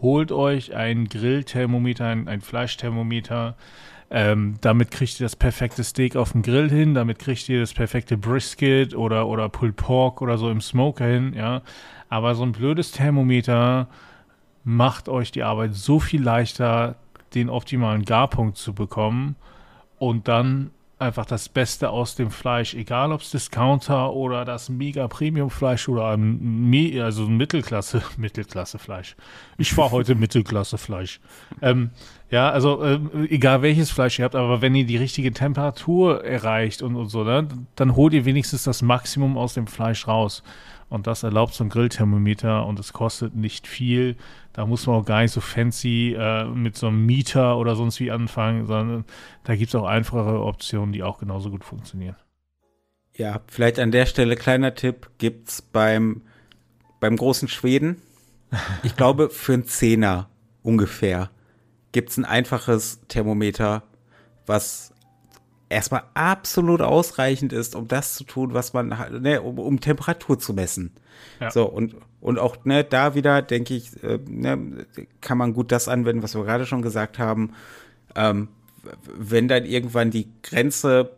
holt 0.01 0.33
euch 0.33 0.75
ein 0.75 1.09
Grillthermometer, 1.09 2.07
ein, 2.07 2.29
ein 2.29 2.41
Fleischthermometer. 2.41 3.57
Ähm, 4.13 4.57
damit 4.61 4.91
kriegt 4.91 5.21
ihr 5.21 5.25
das 5.25 5.37
perfekte 5.37 5.85
Steak 5.85 6.17
auf 6.17 6.33
dem 6.33 6.43
Grill 6.43 6.69
hin, 6.69 6.95
damit 6.95 7.21
kriegt 7.21 7.49
ihr 7.49 7.61
das 7.61 7.73
perfekte 7.73 8.17
Brisket 8.17 8.95
oder, 8.95 9.29
oder 9.29 9.49
Pulled 9.49 9.77
Pork 9.77 10.21
oder 10.21 10.37
so 10.37 10.51
im 10.51 10.61
Smoker 10.61 11.07
hin, 11.07 11.33
ja. 11.35 11.63
Aber 12.09 12.35
so 12.35 12.43
ein 12.43 12.53
blödes 12.53 12.91
Thermometer 12.91 13.89
macht 14.65 15.09
euch 15.09 15.31
die 15.31 15.45
Arbeit 15.45 15.75
so 15.75 16.01
viel 16.01 16.23
leichter, 16.23 16.97
den 17.35 17.49
optimalen 17.49 18.05
Garpunkt 18.05 18.57
zu 18.57 18.75
bekommen 18.75 19.37
und 19.99 20.27
dann 20.27 20.71
einfach 21.01 21.27
das 21.27 21.49
Beste 21.49 21.91
aus 21.91 22.15
dem 22.15 22.31
Fleisch, 22.31 22.75
egal 22.75 23.13
ob 23.13 23.23
es 23.23 23.31
Discounter 23.31 24.13
oder 24.13 24.45
das 24.45 24.69
mega 24.69 25.09
Premium 25.09 25.51
Fleisch 25.51 25.89
oder 25.89 26.11
ein, 26.11 27.01
also 27.03 27.27
Mittelklasse 27.27 28.03
Mittelklasse 28.17 28.79
Fleisch. 28.79 29.17
Ich 29.59 29.73
fahre 29.73 29.91
heute 29.93 30.15
Mittelklasse 30.17 30.79
Fleisch. 30.79 31.21
Ähm, 31.63 31.91
ja, 32.31 32.51
also 32.51 32.83
äh, 32.83 33.01
egal 33.29 33.63
welches 33.63 33.91
Fleisch 33.91 34.19
ihr 34.19 34.25
habt, 34.25 34.35
aber 34.35 34.63
wenn 34.63 34.75
ihr 34.75 34.87
die 34.87 34.97
richtige 34.97 35.33
Temperatur 35.33 36.25
erreicht 36.25 36.83
und, 36.83 36.97
und 36.97 37.09
so, 37.09 37.25
ne, 37.25 37.49
dann 37.77 37.97
holt 37.97 38.13
ihr 38.13 38.25
wenigstens 38.25 38.65
das 38.65 38.83
Maximum 38.83 39.37
aus 39.37 39.55
dem 39.55 39.67
Fleisch 39.67 40.07
raus. 40.07 40.43
Und 40.91 41.07
das 41.07 41.23
erlaubt 41.23 41.55
so 41.55 41.63
ein 41.63 41.71
Grillthermometer 41.71 42.67
und 42.67 42.79
es 42.81 42.93
kostet 42.93 43.37
nicht 43.37 43.69
viel. 43.69 44.17
Da 44.53 44.67
muss 44.67 44.87
man 44.87 44.97
auch 44.97 45.05
gar 45.05 45.23
nicht 45.23 45.33
so 45.33 45.41
fancy 45.41 46.17
äh, 46.19 46.45
mit 46.45 46.77
so 46.77 46.89
einem 46.89 47.07
Mieter 47.07 47.57
oder 47.57 47.77
sonst 47.77 48.01
wie 48.01 48.11
anfangen, 48.11 48.67
sondern 48.67 49.05
da 49.45 49.55
gibt 49.55 49.69
es 49.69 49.75
auch 49.75 49.87
einfache 49.87 50.41
Optionen, 50.41 50.93
die 50.93 51.03
auch 51.03 51.19
genauso 51.19 51.51
gut 51.51 51.65
funktionieren. 51.65 52.17
Ja, 53.15 53.41
vielleicht 53.47 53.79
an 53.79 53.93
der 53.93 54.07
Stelle 54.07 54.37
kleiner 54.37 54.75
Tipp, 54.75 55.11
gibt's 55.19 55.63
beim, 55.63 56.23
beim 56.99 57.17
großen 57.17 57.49
Schweden, 57.49 58.03
ich 58.83 58.97
glaube 58.97 59.31
für 59.31 59.53
einen 59.53 59.67
Zehner 59.67 60.29
ungefähr, 60.63 61.31
gibt's 61.93 62.17
ein 62.17 62.25
einfaches 62.25 63.01
Thermometer, 63.09 63.85
was 64.47 64.93
erstmal 65.69 66.03
absolut 66.15 66.83
ausreichend 66.83 67.53
ist, 67.53 67.77
um 67.77 67.89
das 67.89 68.15
zu 68.15 68.25
tun, 68.25 68.53
was 68.53 68.73
man, 68.73 68.89
ne, 69.21 69.41
um, 69.41 69.59
um 69.59 69.81
Temperatur 69.81 70.39
zu 70.39 70.53
messen. 70.53 70.93
Ja. 71.41 71.51
So, 71.51 71.67
und, 71.67 71.95
und 72.21 72.39
auch 72.39 72.65
ne, 72.65 72.85
da 72.85 73.15
wieder, 73.15 73.43
denke 73.43 73.75
ich, 73.75 74.03
äh, 74.03 74.19
ne, 74.27 74.87
kann 75.21 75.39
man 75.39 75.55
gut 75.55 75.73
das 75.73 75.89
anwenden, 75.89 76.23
was 76.23 76.35
wir 76.35 76.45
gerade 76.45 76.67
schon 76.67 76.83
gesagt 76.83 77.19
haben. 77.19 77.53
Ähm, 78.15 78.49
wenn 79.17 79.49
dann 79.49 79.65
irgendwann 79.65 80.11
die 80.11 80.29
Grenze 80.43 81.11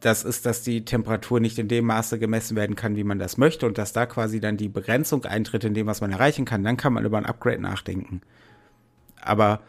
das 0.00 0.24
ist, 0.24 0.46
dass 0.46 0.62
die 0.62 0.84
Temperatur 0.84 1.40
nicht 1.40 1.58
in 1.58 1.68
dem 1.68 1.84
Maße 1.86 2.18
gemessen 2.18 2.56
werden 2.56 2.76
kann, 2.76 2.96
wie 2.96 3.04
man 3.04 3.18
das 3.18 3.36
möchte 3.36 3.66
und 3.66 3.76
dass 3.78 3.92
da 3.92 4.06
quasi 4.06 4.40
dann 4.40 4.56
die 4.56 4.68
Begrenzung 4.68 5.24
eintritt 5.24 5.64
in 5.64 5.74
dem, 5.74 5.86
was 5.86 6.00
man 6.00 6.12
erreichen 6.12 6.44
kann, 6.44 6.64
dann 6.64 6.76
kann 6.76 6.92
man 6.92 7.04
über 7.04 7.18
ein 7.18 7.26
Upgrade 7.26 7.60
nachdenken. 7.60 8.22
Aber 9.20 9.60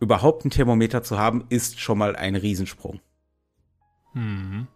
überhaupt 0.00 0.44
ein 0.44 0.50
Thermometer 0.50 1.02
zu 1.02 1.18
haben, 1.18 1.44
ist 1.50 1.78
schon 1.78 1.98
mal 1.98 2.16
ein 2.16 2.34
Riesensprung. 2.34 3.00
Mhm. 4.14 4.66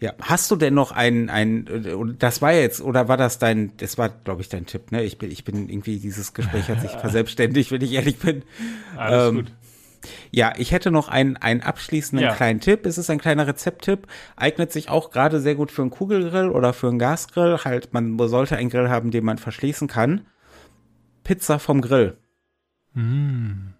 Ja, 0.00 0.12
hast 0.20 0.50
du 0.50 0.56
denn 0.56 0.74
noch 0.74 0.92
einen, 0.92 1.28
einen, 1.28 2.16
das 2.18 2.40
war 2.40 2.52
jetzt, 2.52 2.80
oder 2.80 3.08
war 3.08 3.16
das 3.16 3.40
dein, 3.40 3.76
das 3.78 3.98
war, 3.98 4.10
glaube 4.10 4.42
ich, 4.42 4.48
dein 4.48 4.64
Tipp, 4.64 4.92
ne? 4.92 5.02
Ich 5.02 5.18
bin, 5.18 5.30
ich 5.30 5.44
bin 5.44 5.68
irgendwie, 5.68 5.98
dieses 5.98 6.34
Gespräch 6.34 6.68
hat 6.68 6.80
sich 6.80 6.90
verselbstständigt, 7.00 7.72
wenn 7.72 7.82
ich 7.82 7.92
ehrlich 7.92 8.18
bin. 8.18 8.42
Alles 8.96 9.28
ähm, 9.28 9.34
gut. 9.36 9.52
Ja, 10.30 10.52
ich 10.56 10.70
hätte 10.70 10.92
noch 10.92 11.08
einen, 11.08 11.36
einen 11.36 11.62
abschließenden 11.62 12.28
ja. 12.28 12.34
kleinen 12.34 12.60
Tipp. 12.60 12.86
Es 12.86 12.96
ist 12.96 13.10
ein 13.10 13.18
kleiner 13.18 13.48
Rezepttipp. 13.48 14.06
Eignet 14.36 14.72
sich 14.72 14.88
auch 14.88 15.10
gerade 15.10 15.40
sehr 15.40 15.56
gut 15.56 15.72
für 15.72 15.82
einen 15.82 15.90
Kugelgrill 15.90 16.50
oder 16.50 16.72
für 16.72 16.88
einen 16.88 17.00
Gasgrill. 17.00 17.58
Halt, 17.64 17.92
man 17.92 18.16
sollte 18.28 18.56
einen 18.56 18.70
Grill 18.70 18.88
haben, 18.88 19.10
den 19.10 19.24
man 19.24 19.38
verschließen 19.38 19.88
kann. 19.88 20.26
Pizza 21.24 21.58
vom 21.58 21.80
Grill. 21.80 22.16
Mm. 22.94 23.74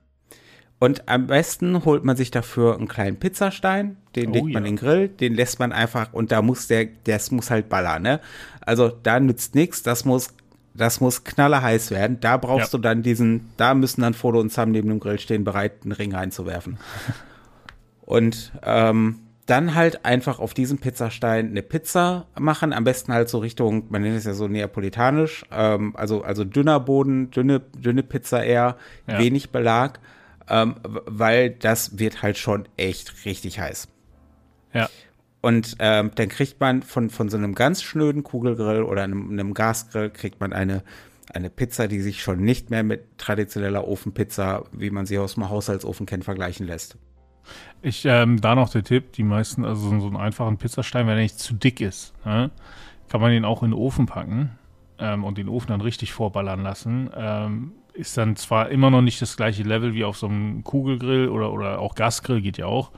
Und 0.80 1.08
am 1.08 1.26
besten 1.26 1.84
holt 1.84 2.04
man 2.04 2.16
sich 2.16 2.30
dafür 2.30 2.76
einen 2.76 2.86
kleinen 2.86 3.16
Pizzastein, 3.16 3.96
den 4.14 4.30
oh, 4.30 4.34
legt 4.34 4.44
man 4.44 4.52
ja. 4.52 4.58
in 4.60 4.64
den 4.64 4.76
Grill, 4.76 5.08
den 5.08 5.34
lässt 5.34 5.58
man 5.58 5.72
einfach 5.72 6.12
und 6.12 6.30
da 6.30 6.40
muss 6.40 6.68
der, 6.68 6.86
das 7.04 7.32
muss 7.32 7.50
halt 7.50 7.68
ballern, 7.68 8.02
ne? 8.02 8.20
Also 8.60 8.88
da 9.02 9.18
nützt 9.18 9.56
nichts, 9.56 9.82
das 9.82 10.04
muss, 10.04 10.34
das 10.74 11.00
muss 11.00 11.24
knallerheiß 11.24 11.90
werden. 11.90 12.20
Da 12.20 12.36
brauchst 12.36 12.72
ja. 12.72 12.78
du 12.78 12.82
dann 12.82 13.02
diesen, 13.02 13.50
da 13.56 13.74
müssen 13.74 14.02
dann 14.02 14.14
Foto 14.14 14.38
und 14.38 14.52
Sam 14.52 14.70
neben 14.70 14.88
dem 14.88 15.00
Grill 15.00 15.18
stehen, 15.18 15.42
bereit, 15.42 15.82
einen 15.82 15.92
Ring 15.92 16.14
reinzuwerfen. 16.14 16.78
und 18.02 18.52
ähm, 18.62 19.18
dann 19.46 19.74
halt 19.74 20.04
einfach 20.04 20.38
auf 20.38 20.54
diesem 20.54 20.78
Pizzastein 20.78 21.48
eine 21.48 21.62
Pizza 21.62 22.26
machen, 22.38 22.72
am 22.72 22.84
besten 22.84 23.12
halt 23.12 23.28
so 23.28 23.38
Richtung, 23.38 23.86
man 23.88 24.02
nennt 24.02 24.16
es 24.16 24.24
ja 24.24 24.34
so 24.34 24.46
neapolitanisch, 24.46 25.44
ähm, 25.50 25.96
also, 25.96 26.22
also 26.22 26.44
dünner 26.44 26.78
Boden, 26.78 27.32
dünne, 27.32 27.60
dünne 27.60 28.04
Pizza 28.04 28.44
eher, 28.44 28.76
ja. 29.08 29.18
wenig 29.18 29.50
Belag 29.50 29.98
ähm, 30.48 30.76
weil 30.82 31.50
das 31.50 31.98
wird 31.98 32.22
halt 32.22 32.38
schon 32.38 32.68
echt 32.76 33.24
richtig 33.24 33.60
heiß. 33.60 33.88
Ja. 34.72 34.88
Und 35.40 35.76
ähm, 35.78 36.10
dann 36.14 36.28
kriegt 36.28 36.60
man 36.60 36.82
von, 36.82 37.10
von 37.10 37.28
so 37.28 37.36
einem 37.36 37.54
ganz 37.54 37.82
schnöden 37.82 38.24
Kugelgrill 38.24 38.82
oder 38.82 39.04
einem, 39.04 39.30
einem 39.30 39.54
Gasgrill 39.54 40.10
kriegt 40.10 40.40
man 40.40 40.52
eine, 40.52 40.82
eine 41.32 41.48
Pizza, 41.48 41.86
die 41.86 42.00
sich 42.00 42.22
schon 42.22 42.40
nicht 42.40 42.70
mehr 42.70 42.82
mit 42.82 43.18
traditioneller 43.18 43.86
Ofenpizza, 43.86 44.64
wie 44.72 44.90
man 44.90 45.06
sie 45.06 45.18
aus 45.18 45.34
dem 45.34 45.48
Haushaltsofen 45.48 46.06
kennt, 46.06 46.24
vergleichen 46.24 46.66
lässt. 46.66 46.98
Ich, 47.80 48.04
ähm, 48.04 48.40
da 48.40 48.54
noch 48.54 48.68
der 48.68 48.82
Tipp, 48.82 49.12
die 49.12 49.22
meisten, 49.22 49.64
also 49.64 49.88
so, 50.00 50.06
einen 50.06 50.16
einfachen 50.16 50.58
Pizzastein, 50.58 51.06
wenn 51.06 51.16
er 51.16 51.22
nicht 51.22 51.38
zu 51.38 51.54
dick 51.54 51.80
ist, 51.80 52.12
ne? 52.24 52.50
kann 53.08 53.20
man 53.20 53.30
den 53.30 53.44
auch 53.44 53.62
in 53.62 53.70
den 53.70 53.78
Ofen 53.78 54.06
packen 54.06 54.58
ähm, 54.98 55.24
und 55.24 55.38
den 55.38 55.48
Ofen 55.48 55.68
dann 55.68 55.80
richtig 55.80 56.12
vorballern 56.12 56.62
lassen. 56.62 57.10
Ähm, 57.16 57.72
ist 57.92 58.16
dann 58.16 58.36
zwar 58.36 58.68
immer 58.68 58.90
noch 58.90 59.02
nicht 59.02 59.20
das 59.20 59.36
gleiche 59.36 59.64
Level 59.64 59.92
wie 59.92 60.04
auf 60.04 60.16
so 60.16 60.28
einem 60.28 60.62
Kugelgrill 60.62 61.28
oder, 61.28 61.52
oder 61.52 61.80
auch 61.80 61.94
Gasgrill, 61.96 62.40
geht 62.40 62.56
ja 62.56 62.66
auch, 62.66 62.92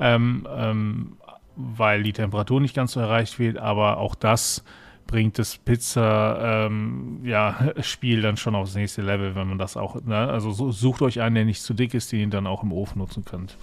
ähm, 0.00 0.48
ähm, 0.50 1.16
weil 1.56 2.02
die 2.02 2.14
Temperatur 2.14 2.60
nicht 2.60 2.74
ganz 2.74 2.92
so 2.92 3.00
erreicht 3.00 3.38
wird, 3.38 3.58
aber 3.58 3.98
auch 3.98 4.14
das 4.14 4.64
bringt 5.06 5.38
das 5.38 5.58
Pizza-Spiel 5.58 6.68
ähm, 6.68 7.20
ja, 7.24 7.72
dann 8.22 8.36
schon 8.36 8.54
aufs 8.54 8.74
nächste 8.74 9.02
Level, 9.02 9.34
wenn 9.34 9.48
man 9.48 9.58
das 9.58 9.76
auch, 9.76 10.02
ne? 10.02 10.16
also 10.16 10.50
so, 10.52 10.70
sucht 10.70 11.02
euch 11.02 11.20
einen, 11.20 11.34
der 11.34 11.44
nicht 11.44 11.62
zu 11.62 11.74
dick 11.74 11.94
ist, 11.94 12.12
den 12.12 12.20
ihr 12.20 12.28
dann 12.28 12.46
auch 12.46 12.62
im 12.62 12.72
Ofen 12.72 12.98
nutzen 12.98 13.24
könnt. 13.24 13.56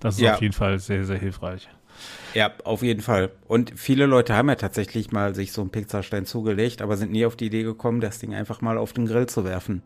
Das 0.00 0.16
ist 0.16 0.22
ja. 0.22 0.34
auf 0.34 0.42
jeden 0.42 0.54
Fall 0.54 0.78
sehr, 0.78 1.04
sehr 1.04 1.18
hilfreich. 1.18 1.68
Ja, 2.34 2.52
auf 2.64 2.82
jeden 2.82 3.00
Fall. 3.00 3.30
Und 3.48 3.72
viele 3.76 4.06
Leute 4.06 4.34
haben 4.34 4.48
ja 4.48 4.54
tatsächlich 4.54 5.12
mal 5.12 5.34
sich 5.34 5.52
so 5.52 5.60
einen 5.60 5.70
Pizzastein 5.70 6.26
zugelegt, 6.26 6.82
aber 6.82 6.96
sind 6.96 7.12
nie 7.12 7.26
auf 7.26 7.36
die 7.36 7.46
Idee 7.46 7.62
gekommen, 7.62 8.00
das 8.00 8.18
Ding 8.18 8.34
einfach 8.34 8.60
mal 8.60 8.78
auf 8.78 8.92
den 8.92 9.06
Grill 9.06 9.26
zu 9.26 9.44
werfen. 9.44 9.82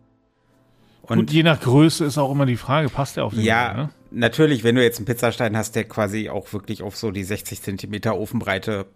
Und, 1.03 1.19
Und 1.19 1.33
je 1.33 1.43
nach 1.43 1.61
Größe 1.61 2.05
ist 2.05 2.17
auch 2.17 2.31
immer 2.31 2.47
die 2.47 2.57
Frage, 2.57 2.89
passt 2.89 3.17
der 3.17 3.25
auf 3.25 3.35
den 3.35 3.43
ja, 3.43 3.69
Grill? 3.69 3.77
Ja, 3.77 3.83
ne? 3.85 3.91
natürlich, 4.11 4.65
wenn 4.65 4.75
du 4.75 4.83
jetzt 4.83 4.99
einen 4.99 5.07
Pizzastein 5.07 5.57
hast, 5.57 5.77
der 5.77 5.85
quasi 5.85 6.31
auch 6.31 6.53
wirklich 6.53 6.83
auf 6.83 6.97
so 6.97 7.11
die 7.11 7.25
60 7.25 7.61
Zentimeter 7.61 8.17
Ofenbreite, 8.19 8.87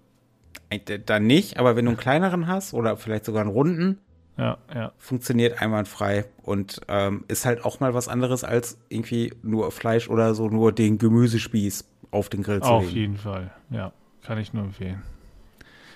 äh, 0.71 0.99
dann 0.99 1.27
nicht, 1.27 1.59
aber 1.59 1.77
wenn 1.77 1.85
du 1.85 1.91
einen 1.91 1.99
kleineren 1.99 2.47
hast 2.47 2.73
oder 2.73 2.97
vielleicht 2.97 3.25
sogar 3.27 3.43
einen 3.43 3.51
runden, 3.51 3.99
ja, 4.39 4.57
ja. 4.73 4.93
funktioniert 4.99 5.61
einwandfrei 5.61 6.25
und 6.43 6.81
ähm, 6.89 7.25
ist 7.29 7.45
halt 7.45 7.65
auch 7.65 7.81
mal 7.81 7.93
was 7.93 8.09
anderes 8.09 8.45
als 8.45 8.79
irgendwie 8.89 9.33
nur 9.43 9.71
Fleisch 9.73 10.09
oder 10.09 10.35
so 10.35 10.49
nur 10.49 10.73
den 10.73 10.99
Gemüsespieß 10.99 11.85
auf 12.11 12.29
den 12.29 12.43
Grill 12.43 12.61
zu 12.61 12.69
Auf 12.69 12.85
legen. 12.85 12.97
jeden 12.97 13.17
Fall, 13.17 13.51
ja. 13.71 13.93
Kann 14.23 14.39
ich 14.39 14.53
nur 14.53 14.65
empfehlen. 14.65 15.03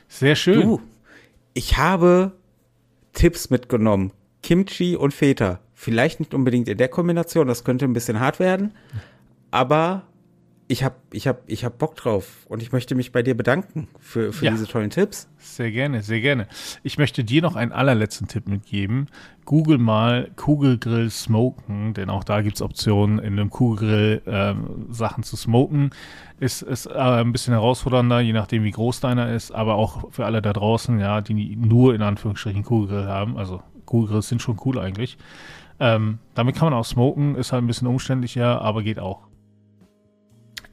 Sehr 0.08 0.36
schön. 0.36 0.60
Du, 0.60 0.80
ich 1.54 1.76
habe 1.78 2.32
Tipps 3.12 3.50
mitgenommen. 3.50 4.12
Kimchi 4.42 4.96
und 4.96 5.12
Feta. 5.12 5.60
Vielleicht 5.74 6.20
nicht 6.20 6.34
unbedingt 6.34 6.68
in 6.68 6.78
der 6.78 6.88
Kombination, 6.88 7.46
das 7.46 7.64
könnte 7.64 7.84
ein 7.84 7.92
bisschen 7.92 8.20
hart 8.20 8.38
werden. 8.40 8.72
Aber 9.50 10.02
ich 10.72 10.82
habe 10.82 10.94
ich 11.12 11.28
hab, 11.28 11.42
ich 11.48 11.66
hab 11.66 11.76
Bock 11.76 11.96
drauf 11.96 12.46
und 12.48 12.62
ich 12.62 12.72
möchte 12.72 12.94
mich 12.94 13.12
bei 13.12 13.22
dir 13.22 13.36
bedanken 13.36 13.88
für, 14.00 14.32
für 14.32 14.46
ja. 14.46 14.52
diese 14.52 14.66
tollen 14.66 14.88
Tipps. 14.88 15.28
Sehr 15.36 15.70
gerne, 15.70 16.02
sehr 16.02 16.22
gerne. 16.22 16.48
Ich 16.82 16.96
möchte 16.96 17.24
dir 17.24 17.42
noch 17.42 17.56
einen 17.56 17.72
allerletzten 17.72 18.26
Tipp 18.26 18.48
mitgeben. 18.48 19.08
Google 19.44 19.76
mal 19.76 20.30
Kugelgrill 20.34 21.10
Smoken, 21.10 21.92
denn 21.92 22.08
auch 22.08 22.24
da 22.24 22.40
gibt 22.40 22.56
es 22.56 22.62
Optionen, 22.62 23.18
in 23.18 23.38
einem 23.38 23.50
Kugelgrill 23.50 24.22
äh, 24.24 24.54
Sachen 24.90 25.24
zu 25.24 25.36
smoken. 25.36 25.90
Ist, 26.40 26.62
ist 26.62 26.86
äh, 26.86 26.92
ein 26.92 27.32
bisschen 27.32 27.52
herausfordernder, 27.52 28.20
je 28.20 28.32
nachdem, 28.32 28.64
wie 28.64 28.70
groß 28.70 29.00
deiner 29.00 29.30
ist, 29.30 29.50
aber 29.50 29.74
auch 29.74 30.10
für 30.10 30.24
alle 30.24 30.40
da 30.40 30.54
draußen, 30.54 30.98
ja, 30.98 31.20
die 31.20 31.54
nur 31.54 31.94
in 31.94 32.00
Anführungsstrichen 32.00 32.62
Kugelgrill 32.62 33.08
haben. 33.08 33.36
Also 33.36 33.62
Kugelgrills 33.84 34.28
sind 34.28 34.40
schon 34.40 34.58
cool 34.64 34.78
eigentlich. 34.78 35.18
Ähm, 35.80 36.18
damit 36.34 36.56
kann 36.56 36.70
man 36.70 36.78
auch 36.78 36.86
smoken, 36.86 37.34
ist 37.34 37.52
halt 37.52 37.62
ein 37.62 37.66
bisschen 37.66 37.88
umständlicher, 37.88 38.62
aber 38.62 38.82
geht 38.82 38.98
auch. 38.98 39.31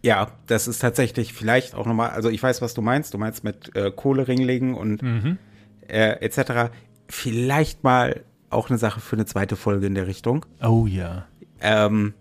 Ja, 0.02 0.32
das 0.48 0.68
ist 0.68 0.80
tatsächlich 0.80 1.34
vielleicht 1.34 1.76
auch 1.76 1.86
nochmal, 1.86 2.12
also 2.12 2.30
ich 2.30 2.42
weiß, 2.42 2.62
was 2.62 2.74
du 2.74 2.82
meinst. 2.82 3.14
Du 3.14 3.18
meinst 3.18 3.44
mit 3.44 3.76
äh, 3.76 3.92
Kohleringlegen 3.92 4.74
und 4.74 5.02
mhm. 5.02 5.38
äh, 5.88 6.12
etc. 6.22 6.72
Vielleicht 7.10 7.84
mal 7.84 8.24
auch 8.50 8.70
eine 8.70 8.78
Sache 8.78 9.00
für 9.00 9.16
eine 9.16 9.26
zweite 9.26 9.56
Folge 9.56 9.88
in 9.88 9.96
der 9.96 10.08
Richtung. 10.08 10.46
Oh 10.62 10.86
ja. 10.88 11.26
Ähm, 11.62 12.14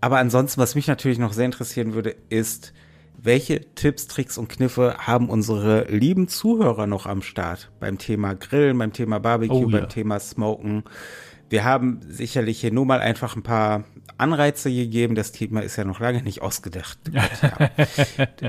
aber 0.00 0.18
ansonsten, 0.18 0.60
was 0.60 0.74
mich 0.74 0.86
natürlich 0.86 1.18
noch 1.18 1.32
sehr 1.32 1.46
interessieren 1.46 1.94
würde, 1.94 2.14
ist, 2.28 2.72
welche 3.20 3.60
Tipps, 3.74 4.06
Tricks 4.06 4.38
und 4.38 4.48
Kniffe 4.48 4.94
haben 4.98 5.28
unsere 5.28 5.84
lieben 5.90 6.28
Zuhörer 6.28 6.86
noch 6.86 7.06
am 7.06 7.22
Start 7.22 7.70
beim 7.80 7.98
Thema 7.98 8.34
Grillen, 8.34 8.78
beim 8.78 8.92
Thema 8.92 9.18
Barbecue, 9.18 9.64
oh, 9.66 9.68
ja. 9.68 9.80
beim 9.80 9.88
Thema 9.88 10.20
Smoken? 10.20 10.84
Wir 11.48 11.64
haben 11.64 12.00
sicherlich 12.08 12.60
hier 12.60 12.72
nur 12.72 12.86
mal 12.86 13.00
einfach 13.00 13.36
ein 13.36 13.42
paar 13.42 13.84
Anreize 14.18 14.70
gegeben. 14.70 15.14
Das 15.14 15.32
Thema 15.32 15.62
ist 15.62 15.76
ja 15.76 15.84
noch 15.84 16.00
lange 16.00 16.22
nicht 16.22 16.42
ausgedacht. 16.42 16.98
ja. 17.12 17.70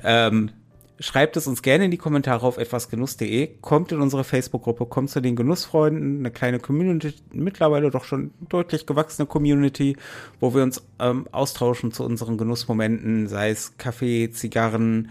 ähm, 0.27 0.51
schreibt 0.99 1.37
es 1.37 1.47
uns 1.47 1.61
gerne 1.61 1.85
in 1.85 1.91
die 1.91 1.97
Kommentare 1.97 2.45
auf 2.45 2.57
etwasgenuss.de. 2.57 3.47
Kommt 3.61 3.91
in 3.91 4.01
unsere 4.01 4.23
Facebook-Gruppe, 4.23 4.85
kommt 4.85 5.09
zu 5.09 5.21
den 5.21 5.35
Genussfreunden, 5.35 6.19
eine 6.19 6.31
kleine 6.31 6.59
Community, 6.59 7.13
mittlerweile 7.31 7.89
doch 7.89 8.03
schon 8.03 8.31
deutlich 8.49 8.85
gewachsene 8.85 9.25
Community, 9.25 9.95
wo 10.39 10.53
wir 10.53 10.63
uns 10.63 10.83
ähm, 10.99 11.27
austauschen 11.31 11.91
zu 11.91 12.03
unseren 12.03 12.37
Genussmomenten, 12.37 13.27
sei 13.27 13.51
es 13.51 13.77
Kaffee, 13.77 14.29
Zigarren, 14.31 15.09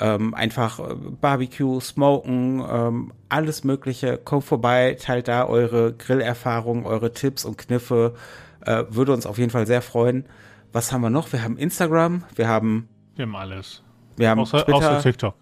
ähm, 0.00 0.34
einfach 0.34 0.80
äh, 0.80 0.94
Barbecue, 1.20 1.80
Smoken, 1.80 2.64
ähm, 2.68 3.12
alles 3.28 3.64
Mögliche. 3.64 4.18
Kommt 4.18 4.44
vorbei, 4.44 4.96
teilt 5.00 5.28
da 5.28 5.46
eure 5.46 5.92
Grillerfahrungen, 5.92 6.84
eure 6.84 7.12
Tipps 7.12 7.44
und 7.44 7.58
Kniffe. 7.58 8.14
Äh, 8.60 8.84
würde 8.88 9.12
uns 9.12 9.26
auf 9.26 9.38
jeden 9.38 9.50
Fall 9.50 9.66
sehr 9.66 9.82
freuen. 9.82 10.24
Was 10.72 10.92
haben 10.92 11.02
wir 11.02 11.10
noch? 11.10 11.32
Wir 11.32 11.42
haben 11.42 11.56
Instagram, 11.56 12.24
wir 12.34 12.48
haben. 12.48 12.88
Wir 13.14 13.26
haben 13.26 13.36
alles. 13.36 13.82
Wir 14.16 14.30
haben 14.30 14.40
außer, 14.40 14.64
Twitter. 14.64 14.76
Außer 14.76 15.00
TikTok. 15.02 15.34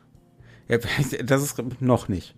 Ja, 0.69 0.79
das 1.25 1.43
ist 1.43 1.81
noch 1.81 2.09
nicht. 2.09 2.35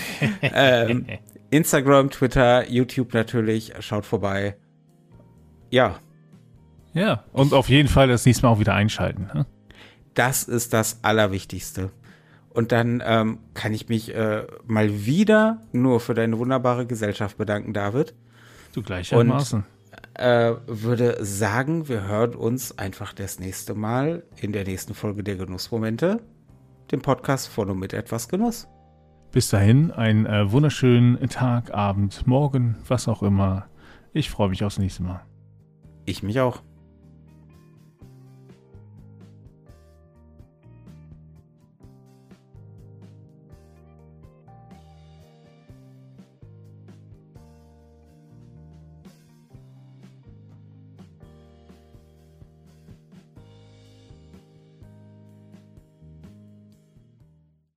ähm, 0.42 1.06
Instagram, 1.50 2.10
Twitter, 2.10 2.68
YouTube 2.70 3.14
natürlich. 3.14 3.72
Schaut 3.80 4.06
vorbei. 4.06 4.56
Ja. 5.70 5.96
Ja, 6.94 7.24
und 7.32 7.52
auf 7.52 7.68
jeden 7.68 7.88
Fall 7.88 8.08
das 8.08 8.24
nächste 8.24 8.46
Mal 8.46 8.52
auch 8.52 8.60
wieder 8.60 8.74
einschalten. 8.74 9.28
Ne? 9.34 9.46
Das 10.18 10.42
ist 10.42 10.72
das 10.72 10.98
Allerwichtigste. 11.02 11.90
Und 12.50 12.72
dann 12.72 13.00
ähm, 13.06 13.38
kann 13.54 13.72
ich 13.72 13.88
mich 13.88 14.12
äh, 14.12 14.48
mal 14.66 15.06
wieder 15.06 15.60
nur 15.70 16.00
für 16.00 16.12
deine 16.12 16.36
wunderbare 16.40 16.86
Gesellschaft 16.86 17.38
bedanken, 17.38 17.72
David. 17.72 18.16
Du 18.72 18.82
gleichermaßen. 18.82 19.60
Und 19.60 20.20
äh, 20.20 20.56
würde 20.66 21.24
sagen, 21.24 21.88
wir 21.88 22.08
hören 22.08 22.34
uns 22.34 22.76
einfach 22.76 23.12
das 23.12 23.38
nächste 23.38 23.74
Mal 23.74 24.24
in 24.40 24.50
der 24.50 24.64
nächsten 24.64 24.92
Folge 24.92 25.22
der 25.22 25.36
Genussmomente, 25.36 26.20
dem 26.90 27.00
Podcast 27.00 27.46
von 27.46 27.70
und 27.70 27.78
mit 27.78 27.92
etwas 27.92 28.28
Genuss. 28.28 28.66
Bis 29.30 29.50
dahin, 29.50 29.92
einen 29.92 30.26
äh, 30.26 30.50
wunderschönen 30.50 31.28
Tag, 31.28 31.72
Abend, 31.72 32.26
Morgen, 32.26 32.74
was 32.88 33.06
auch 33.06 33.22
immer. 33.22 33.68
Ich 34.12 34.30
freue 34.30 34.48
mich 34.48 34.64
aufs 34.64 34.80
nächste 34.80 35.04
Mal. 35.04 35.20
Ich 36.06 36.24
mich 36.24 36.40
auch. 36.40 36.60